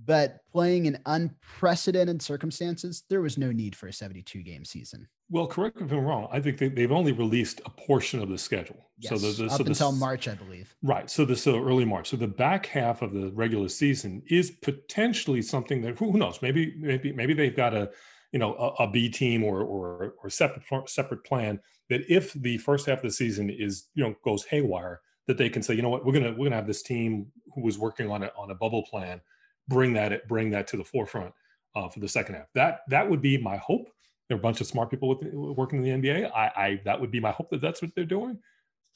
But 0.05 0.39
playing 0.51 0.85
in 0.85 0.99
unprecedented 1.05 2.21
circumstances, 2.21 3.03
there 3.09 3.21
was 3.21 3.37
no 3.37 3.51
need 3.51 3.75
for 3.75 3.87
a 3.87 3.93
72 3.93 4.43
game 4.43 4.65
season. 4.65 5.07
Well, 5.29 5.47
correct 5.47 5.77
me 5.77 5.85
if 5.85 5.91
I'm 5.91 6.05
wrong. 6.05 6.27
I 6.31 6.39
think 6.39 6.59
they, 6.59 6.81
have 6.81 6.91
only 6.91 7.11
released 7.11 7.59
a 7.65 7.69
portion 7.71 8.21
of 8.21 8.29
the 8.29 8.37
schedule. 8.37 8.89
Yes, 8.99 9.09
so 9.09 9.17
the, 9.17 9.43
the 9.43 9.51
up 9.51 9.57
so 9.57 9.65
until 9.65 9.91
March, 9.91 10.27
I 10.27 10.35
believe. 10.35 10.75
Right. 10.83 11.09
So 11.09 11.25
the 11.25 11.35
so 11.35 11.63
early 11.63 11.83
March. 11.83 12.09
So 12.09 12.17
the 12.17 12.27
back 12.27 12.67
half 12.67 13.01
of 13.01 13.11
the 13.11 13.31
regular 13.31 13.67
season 13.67 14.21
is 14.27 14.51
potentially 14.51 15.41
something 15.41 15.81
that 15.81 15.97
who 15.97 16.13
knows? 16.13 16.41
Maybe 16.41 16.75
maybe 16.77 17.11
maybe 17.11 17.33
they've 17.33 17.55
got 17.55 17.73
a 17.73 17.89
you 18.31 18.39
know 18.39 18.53
a, 18.55 18.83
a 18.83 18.87
B 18.87 19.09
team 19.09 19.43
or 19.43 19.61
or 19.61 20.13
or 20.21 20.29
separate 20.29 20.89
separate 20.89 21.23
plan 21.23 21.59
that 21.89 22.01
if 22.07 22.33
the 22.33 22.57
first 22.59 22.85
half 22.85 22.99
of 22.99 23.03
the 23.03 23.11
season 23.11 23.49
is 23.49 23.89
you 23.95 24.03
know 24.03 24.13
goes 24.23 24.45
haywire, 24.45 25.01
that 25.27 25.37
they 25.37 25.49
can 25.49 25.63
say 25.63 25.73
you 25.73 25.81
know 25.81 25.89
what 25.89 26.05
we're 26.05 26.13
gonna 26.13 26.31
we're 26.31 26.45
gonna 26.45 26.55
have 26.55 26.67
this 26.67 26.83
team 26.83 27.27
who 27.55 27.61
was 27.61 27.79
working 27.79 28.11
on 28.11 28.23
a 28.23 28.31
on 28.37 28.51
a 28.51 28.55
bubble 28.55 28.83
plan 28.83 29.19
bring 29.67 29.93
that 29.93 30.11
it 30.11 30.27
bring 30.27 30.51
that 30.51 30.67
to 30.67 30.77
the 30.77 30.83
forefront 30.83 31.33
uh, 31.75 31.89
for 31.89 31.99
the 31.99 32.07
second 32.07 32.35
half. 32.35 32.47
That 32.55 32.81
that 32.89 33.09
would 33.09 33.21
be 33.21 33.37
my 33.37 33.57
hope. 33.57 33.89
There 34.27 34.35
are 34.35 34.39
a 34.39 34.41
bunch 34.41 34.61
of 34.61 34.67
smart 34.67 34.89
people 34.89 35.09
with, 35.09 35.33
working 35.33 35.85
in 35.85 36.01
the 36.01 36.09
NBA. 36.09 36.31
I, 36.33 36.51
I 36.55 36.81
that 36.85 36.99
would 36.99 37.11
be 37.11 37.19
my 37.19 37.31
hope 37.31 37.49
that 37.51 37.61
that's 37.61 37.81
what 37.81 37.91
they're 37.95 38.05
doing. 38.05 38.39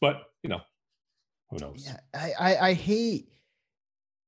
But 0.02 0.24
you 0.44 0.50
know, 0.50 0.62
who 1.50 1.60
knows? 1.60 1.86
Yeah, 1.86 2.00
I, 2.14 2.34
I, 2.40 2.68
I 2.70 2.74
hate 2.74 3.30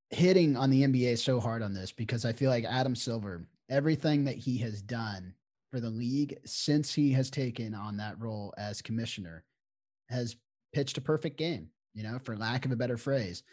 hitting 0.10 0.58
on 0.58 0.70
the 0.70 0.84
NBA 0.84 1.18
so 1.18 1.40
hard 1.40 1.62
on 1.62 1.74
this 1.74 1.92
because 1.92 2.26
I 2.26 2.34
feel 2.34 2.50
like 2.50 2.66
Adam 2.66 2.96
Silver, 2.96 3.46
everything 3.70 4.26
that 4.26 4.36
he 4.36 4.58
has 4.60 4.82
done 4.82 5.34
for 5.72 5.80
the 5.80 5.90
league 5.90 6.38
since 6.46 6.94
he 6.94 7.12
has 7.14 7.30
taken 7.30 7.74
on 7.74 7.98
that 7.98 8.20
role 8.20 8.54
as 8.58 8.82
commissioner, 8.82 9.44
has 10.10 10.36
pitched 10.74 10.98
a 10.98 11.02
perfect 11.02 11.38
game. 11.38 11.70
You 11.94 12.04
know, 12.04 12.20
for 12.24 12.38
lack 12.38 12.66
of 12.66 12.72
a 12.72 12.78
better 12.78 12.98
phrase, 12.98 13.44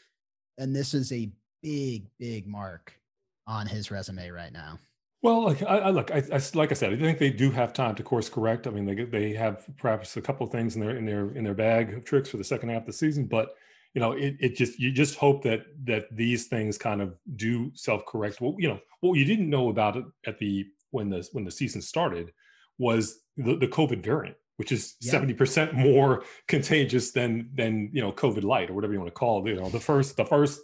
and 0.59 0.75
this 0.75 0.95
is 0.95 1.13
a 1.13 1.31
big, 1.63 2.07
big 2.19 2.47
mark 2.47 2.99
on 3.47 3.67
his 3.67 3.91
resume 3.91 4.29
right 4.31 4.53
now. 4.53 4.79
Well, 5.23 5.45
like 5.45 5.63
I, 5.63 5.79
I 5.79 5.91
look, 5.91 6.13
I, 6.13 6.23
I, 6.33 6.41
like 6.55 6.71
I 6.71 6.75
said, 6.75 6.93
I 6.93 6.97
think 6.97 7.19
they 7.19 7.31
do 7.31 7.51
have 7.51 7.73
time 7.73 7.97
to 7.97 8.03
course 8.05 8.29
correct. 8.29 8.67
I 8.69 8.71
mean, 8.71 8.87
they 8.87 9.05
they 9.05 9.33
have 9.33 9.67
perhaps 9.77 10.17
a 10.17 10.21
couple 10.23 10.47
of 10.47 10.53
things 10.53 10.77
in 10.77 10.81
their 10.81 10.97
in 10.97 11.05
their 11.05 11.31
in 11.33 11.43
their 11.43 11.55
bag 11.55 11.93
of 11.93 12.05
tricks 12.05 12.29
for 12.29 12.37
the 12.37 12.45
second 12.45 12.69
half 12.69 12.83
of 12.83 12.87
the 12.87 12.93
season, 12.93 13.27
but 13.27 13.51
you 13.95 14.01
know, 14.01 14.13
it, 14.13 14.37
it 14.39 14.57
just 14.57 14.79
you 14.79 14.93
just 14.93 15.17
hope 15.17 15.43
that 15.43 15.67
that 15.85 16.07
these 16.15 16.47
things 16.47 16.79
kind 16.79 17.03
of 17.03 17.15
do 17.35 17.73
self 17.75 18.07
correct. 18.07 18.41
Well, 18.41 18.55
you 18.59 18.69
know, 18.69 18.79
what 19.01 19.19
you 19.19 19.25
didn't 19.25 19.51
know 19.51 19.71
about 19.71 19.97
it 19.97 20.05
at 20.25 20.39
the 20.39 20.67
when 20.91 21.11
the 21.11 21.27
when 21.33 21.45
the 21.45 21.51
season 21.51 21.83
started 21.83 22.33
was 22.79 23.21
the, 23.37 23.57
the 23.57 23.67
COVID 23.67 24.05
variant, 24.05 24.37
which 24.57 24.71
is 24.71 24.95
seventy 25.01 25.33
yeah. 25.33 25.39
percent 25.39 25.75
more 25.75 26.23
contagious 26.47 27.11
than 27.11 27.51
than 27.55 27.91
you 27.93 28.01
know 28.01 28.13
COVID 28.13 28.45
light 28.45 28.71
or 28.71 28.75
whatever 28.75 28.93
you 28.93 29.01
want 29.01 29.13
to 29.13 29.19
call 29.19 29.45
it. 29.45 29.51
You 29.51 29.61
know, 29.61 29.69
the 29.69 29.81
first 29.81 30.17
the 30.17 30.25
first 30.25 30.61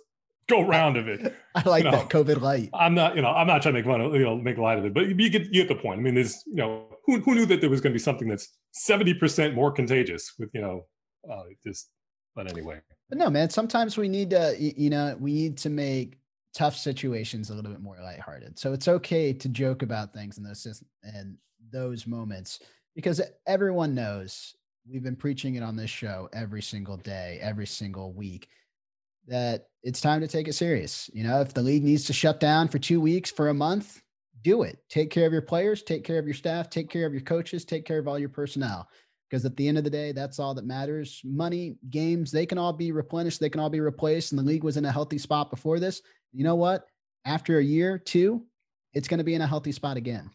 go 0.48 0.62
round 0.62 0.96
of 0.96 1.08
it. 1.08 1.34
I 1.54 1.68
like 1.68 1.84
you 1.84 1.90
know, 1.90 1.98
that 1.98 2.08
COVID 2.08 2.40
light. 2.40 2.70
I'm 2.74 2.94
not, 2.94 3.16
you 3.16 3.22
know, 3.22 3.28
I'm 3.28 3.46
not 3.46 3.62
trying 3.62 3.74
to 3.74 3.80
make 3.80 3.86
fun 3.86 4.00
of, 4.00 4.14
you 4.14 4.24
know, 4.24 4.36
make 4.36 4.58
light 4.58 4.78
of 4.78 4.84
it, 4.84 4.94
but 4.94 5.08
you 5.08 5.30
get, 5.30 5.42
you 5.44 5.64
get 5.64 5.68
the 5.68 5.74
point. 5.74 6.00
I 6.00 6.02
mean, 6.02 6.14
there's, 6.14 6.42
you 6.46 6.56
know, 6.56 6.86
who, 7.06 7.20
who 7.20 7.34
knew 7.34 7.46
that 7.46 7.60
there 7.60 7.70
was 7.70 7.80
going 7.80 7.92
to 7.92 7.94
be 7.94 8.02
something 8.02 8.28
that's 8.28 8.48
70% 8.88 9.54
more 9.54 9.72
contagious 9.72 10.32
with, 10.38 10.50
you 10.54 10.60
know, 10.60 10.86
uh, 11.30 11.42
just, 11.66 11.90
but 12.34 12.50
anyway. 12.50 12.80
But 13.08 13.18
no, 13.18 13.30
man, 13.30 13.50
sometimes 13.50 13.96
we 13.96 14.08
need 14.08 14.30
to, 14.30 14.56
you 14.58 14.90
know, 14.90 15.16
we 15.18 15.32
need 15.32 15.58
to 15.58 15.70
make 15.70 16.18
tough 16.54 16.76
situations 16.76 17.50
a 17.50 17.54
little 17.54 17.70
bit 17.70 17.80
more 17.80 17.98
lighthearted. 18.02 18.58
So 18.58 18.72
it's 18.72 18.88
okay 18.88 19.32
to 19.32 19.48
joke 19.48 19.82
about 19.82 20.12
things 20.12 20.38
in 20.38 20.44
those, 20.44 20.82
in 21.02 21.36
those 21.70 22.06
moments 22.06 22.60
because 22.94 23.20
everyone 23.46 23.94
knows 23.94 24.54
we've 24.90 25.02
been 25.02 25.16
preaching 25.16 25.56
it 25.56 25.62
on 25.62 25.76
this 25.76 25.90
show 25.90 26.28
every 26.32 26.62
single 26.62 26.96
day, 26.96 27.38
every 27.42 27.66
single 27.66 28.12
week 28.12 28.48
that 29.28 29.66
it's 29.82 30.00
time 30.00 30.20
to 30.20 30.28
take 30.28 30.48
it 30.48 30.54
serious. 30.54 31.10
You 31.12 31.24
know, 31.24 31.40
if 31.40 31.54
the 31.54 31.62
league 31.62 31.84
needs 31.84 32.04
to 32.04 32.12
shut 32.12 32.40
down 32.40 32.68
for 32.68 32.78
two 32.78 33.00
weeks, 33.00 33.30
for 33.30 33.48
a 33.48 33.54
month, 33.54 34.02
do 34.42 34.62
it. 34.62 34.78
Take 34.88 35.10
care 35.10 35.26
of 35.26 35.32
your 35.32 35.42
players, 35.42 35.82
take 35.82 36.04
care 36.04 36.18
of 36.18 36.26
your 36.26 36.34
staff, 36.34 36.70
take 36.70 36.90
care 36.90 37.06
of 37.06 37.12
your 37.12 37.22
coaches, 37.22 37.64
take 37.64 37.84
care 37.84 37.98
of 37.98 38.06
all 38.06 38.18
your 38.18 38.28
personnel. 38.28 38.88
Because 39.28 39.44
at 39.44 39.56
the 39.56 39.66
end 39.66 39.78
of 39.78 39.84
the 39.84 39.90
day, 39.90 40.12
that's 40.12 40.38
all 40.38 40.54
that 40.54 40.66
matters. 40.66 41.20
Money, 41.24 41.76
games, 41.90 42.30
they 42.30 42.46
can 42.46 42.58
all 42.58 42.72
be 42.72 42.92
replenished, 42.92 43.40
they 43.40 43.48
can 43.48 43.60
all 43.60 43.70
be 43.70 43.80
replaced. 43.80 44.32
And 44.32 44.38
the 44.38 44.44
league 44.44 44.64
was 44.64 44.76
in 44.76 44.84
a 44.84 44.92
healthy 44.92 45.18
spot 45.18 45.50
before 45.50 45.80
this. 45.80 46.02
You 46.32 46.44
know 46.44 46.54
what? 46.54 46.86
After 47.24 47.58
a 47.58 47.64
year, 47.64 47.98
two, 47.98 48.44
it's 48.92 49.08
going 49.08 49.18
to 49.18 49.24
be 49.24 49.34
in 49.34 49.40
a 49.40 49.46
healthy 49.46 49.72
spot 49.72 49.96
again. 49.96 50.30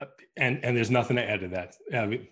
Uh, 0.00 0.06
and 0.36 0.64
and 0.64 0.76
there's 0.76 0.90
nothing 0.90 1.16
to 1.16 1.30
add 1.30 1.40
to 1.40 1.48
that. 1.48 1.76
I 1.94 2.06
mean, 2.06 2.26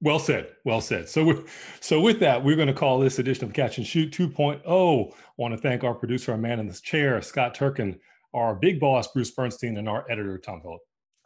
well 0.00 0.18
said. 0.18 0.48
Well 0.64 0.80
said. 0.80 1.08
So, 1.08 1.44
so 1.80 2.00
with 2.00 2.20
that, 2.20 2.42
we're 2.44 2.56
going 2.56 2.68
to 2.68 2.74
call 2.74 2.98
this 2.98 3.18
edition 3.18 3.44
of 3.44 3.52
Catch 3.52 3.78
and 3.78 3.86
Shoot 3.86 4.12
2.0. 4.12 4.60
I 4.66 5.14
want 5.36 5.54
to 5.54 5.58
thank 5.58 5.84
our 5.84 5.94
producer, 5.94 6.32
our 6.32 6.38
man 6.38 6.60
in 6.60 6.66
the 6.66 6.74
chair, 6.74 7.20
Scott 7.22 7.54
Turkin, 7.54 7.98
our 8.34 8.54
big 8.54 8.78
boss, 8.78 9.08
Bruce 9.12 9.30
Bernstein, 9.30 9.76
and 9.78 9.88
our 9.88 10.04
editor, 10.10 10.38
Tom 10.38 10.60
Phillip. 10.60 10.80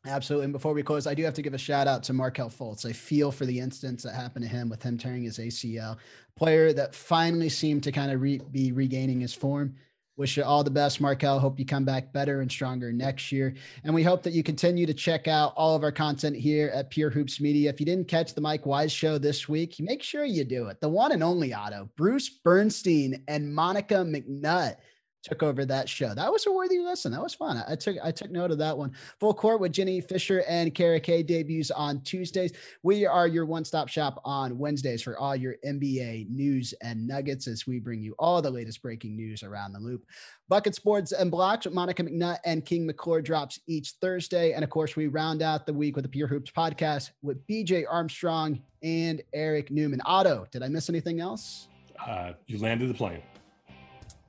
Absolutely. 0.07 0.45
And 0.45 0.53
before 0.53 0.73
we 0.73 0.83
close, 0.83 1.07
I 1.07 1.13
do 1.13 1.25
have 1.25 1.35
to 1.35 1.43
give 1.43 1.53
a 1.53 1.59
shout 1.59 1.87
out 1.87 2.03
to 2.05 2.15
Markelle 2.15 2.49
Fultz. 2.49 2.87
I 2.87 2.93
feel 2.93 3.31
for 3.31 3.45
the 3.45 3.59
instance 3.61 4.03
that 4.05 4.15
happened 4.15 4.45
to 4.45 4.51
him 4.51 4.71
with 4.71 4.83
him 4.83 4.97
tearing 4.97 5.25
his 5.25 5.39
ACL. 5.39 5.99
Player 6.37 6.73
that 6.73 6.95
finally 6.95 7.51
seemed 7.51 7.83
to 7.83 7.93
kind 7.93 8.11
of 8.11 8.23
re- 8.23 8.41
be 8.51 8.73
regaining 8.73 9.21
his 9.21 9.35
form. 9.35 9.75
Wish 10.17 10.37
you 10.37 10.45
all 10.45 10.63
the 10.63 10.71
best, 10.71 11.01
Markelle. 11.01 11.39
Hope 11.39 11.59
you 11.59 11.65
come 11.65 11.85
back 11.85 12.13
better 12.13 12.43
and 12.43 12.51
stronger 12.51 12.93
next 12.93 13.33
year. 13.33 13.55
And 13.85 13.95
we 13.95 14.03
hope 14.03 14.23
that 14.25 14.35
you 14.35 14.43
continue 14.43 14.85
to 14.85 14.93
check 14.93 15.29
out 15.29 15.55
all 15.57 15.75
of 15.75 15.83
our 15.83 15.93
content 15.93 16.37
here 16.37 16.71
at 16.75 16.91
Pure 16.91 17.11
Hoops 17.11 17.41
Media. 17.41 17.71
If 17.71 17.81
you 17.81 17.87
didn't 17.87 18.09
catch 18.09 18.35
the 18.35 18.41
Mike 18.43 18.67
Wise 18.67 18.93
show 18.93 19.17
this 19.17 19.49
week, 19.49 19.77
make 19.81 20.03
sure 20.03 20.25
you 20.25 20.45
do 20.45 20.67
it. 20.67 20.81
The 20.81 20.89
one 20.89 21.13
and 21.13 21.23
only 21.23 21.55
Otto, 21.55 21.89
Bruce 21.97 22.29
Bernstein 22.29 23.25
and 23.29 23.55
Monica 23.55 23.97
McNutt 23.97 24.77
took 25.23 25.43
over 25.43 25.65
that 25.65 25.89
show. 25.89 26.15
That 26.15 26.33
was 26.33 26.47
a 26.47 26.53
worthy 26.53 26.79
listen. 26.79 27.13
That 27.13 27.23
was 27.23 27.35
fun. 27.35 27.57
I, 27.57 27.73
I, 27.73 27.77
took 27.77 27.97
I 28.03 28.11
took 28.11 28.31
note 28.31 28.51
of 28.51 28.59
that 28.59 28.77
one. 28.77 28.93
Full 29.19 29.35
court 29.35 29.61
with 29.61 29.73
Jenny 29.73 30.01
Fisher 30.01 30.43
and 30.49 30.75
Kara 30.75 31.01
K 31.01 31.23
debuts 31.23 31.71
on 31.71 32.01
Tuesdays. 32.03 32.53
We 32.83 33.07
are 33.07 33.27
your 33.27 33.47
one-stop 33.47 33.89
shop 33.89 34.21
on 34.25 34.59
Wednesdays 34.59 35.03
for 35.03 35.19
all 35.19 35.37
your 35.37 35.57
NBA 35.67 36.31
news 36.31 36.73
and 36.83 37.07
nuggets 37.07 37.47
as 37.47 37.67
we 37.67 37.79
bring 37.79 38.01
you 38.03 38.15
all 38.19 38.41
the 38.41 38.51
latest 38.51 38.83
breaking 38.83 39.17
news 39.17 39.43
around 39.43 39.73
the 39.73 39.81
loop. 39.81 40.05
Bucket 40.49 40.75
Sports 40.75 41.13
and 41.13 41.31
Blocks 41.31 41.67
with 41.67 41.75
Monica 41.75 42.03
McNutt 42.03 42.39
and 42.45 42.65
King 42.65 42.87
McClure 42.87 43.23
drops 43.23 43.61
each 43.67 43.93
Thursday. 44.01 44.53
And 44.53 44.65
of 44.65 44.71
course, 44.71 44.97
we 44.97 45.07
round 45.07 45.43
out 45.43 45.67
the 45.67 45.73
week 45.73 45.97
with 45.97 46.05
the 46.05 46.09
Pure 46.09 46.29
Hoops 46.29 46.51
podcast 46.51 47.11
with 47.23 47.47
BJ 47.47 47.85
Armstrong 47.89 48.61
and 48.83 49.23
Eric 49.33 49.71
Newman. 49.71 50.01
Otto, 50.05 50.47
did 50.51 50.63
I 50.63 50.69
miss 50.69 50.89
anything 50.89 51.21
else? 51.21 51.69
Uh, 52.05 52.33
you 52.47 52.59
landed 52.59 52.89
the 52.89 52.95
plane. 52.95 53.23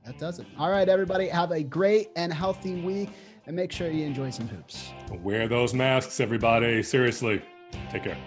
That 0.04 0.18
does 0.18 0.38
it. 0.38 0.46
All 0.58 0.70
right, 0.70 0.88
everybody. 0.88 1.28
Have 1.28 1.52
a 1.52 1.62
great 1.62 2.10
and 2.16 2.32
healthy 2.32 2.80
week 2.80 3.10
and 3.46 3.54
make 3.54 3.72
sure 3.72 3.90
you 3.90 4.04
enjoy 4.04 4.30
some 4.30 4.48
hoops. 4.48 4.90
Wear 5.22 5.48
those 5.48 5.74
masks, 5.74 6.20
everybody. 6.20 6.82
Seriously. 6.82 7.42
Take 7.90 8.04
care. 8.04 8.18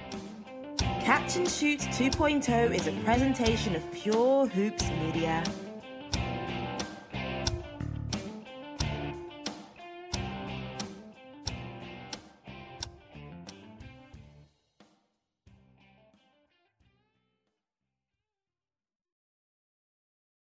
Catch 0.79 1.35
and 1.35 1.47
Shoot 1.47 1.79
2.0 1.79 2.73
is 2.73 2.87
a 2.87 2.91
presentation 3.03 3.75
of 3.75 3.91
Pure 3.91 4.47
Hoops 4.47 4.89
Media. 4.89 5.43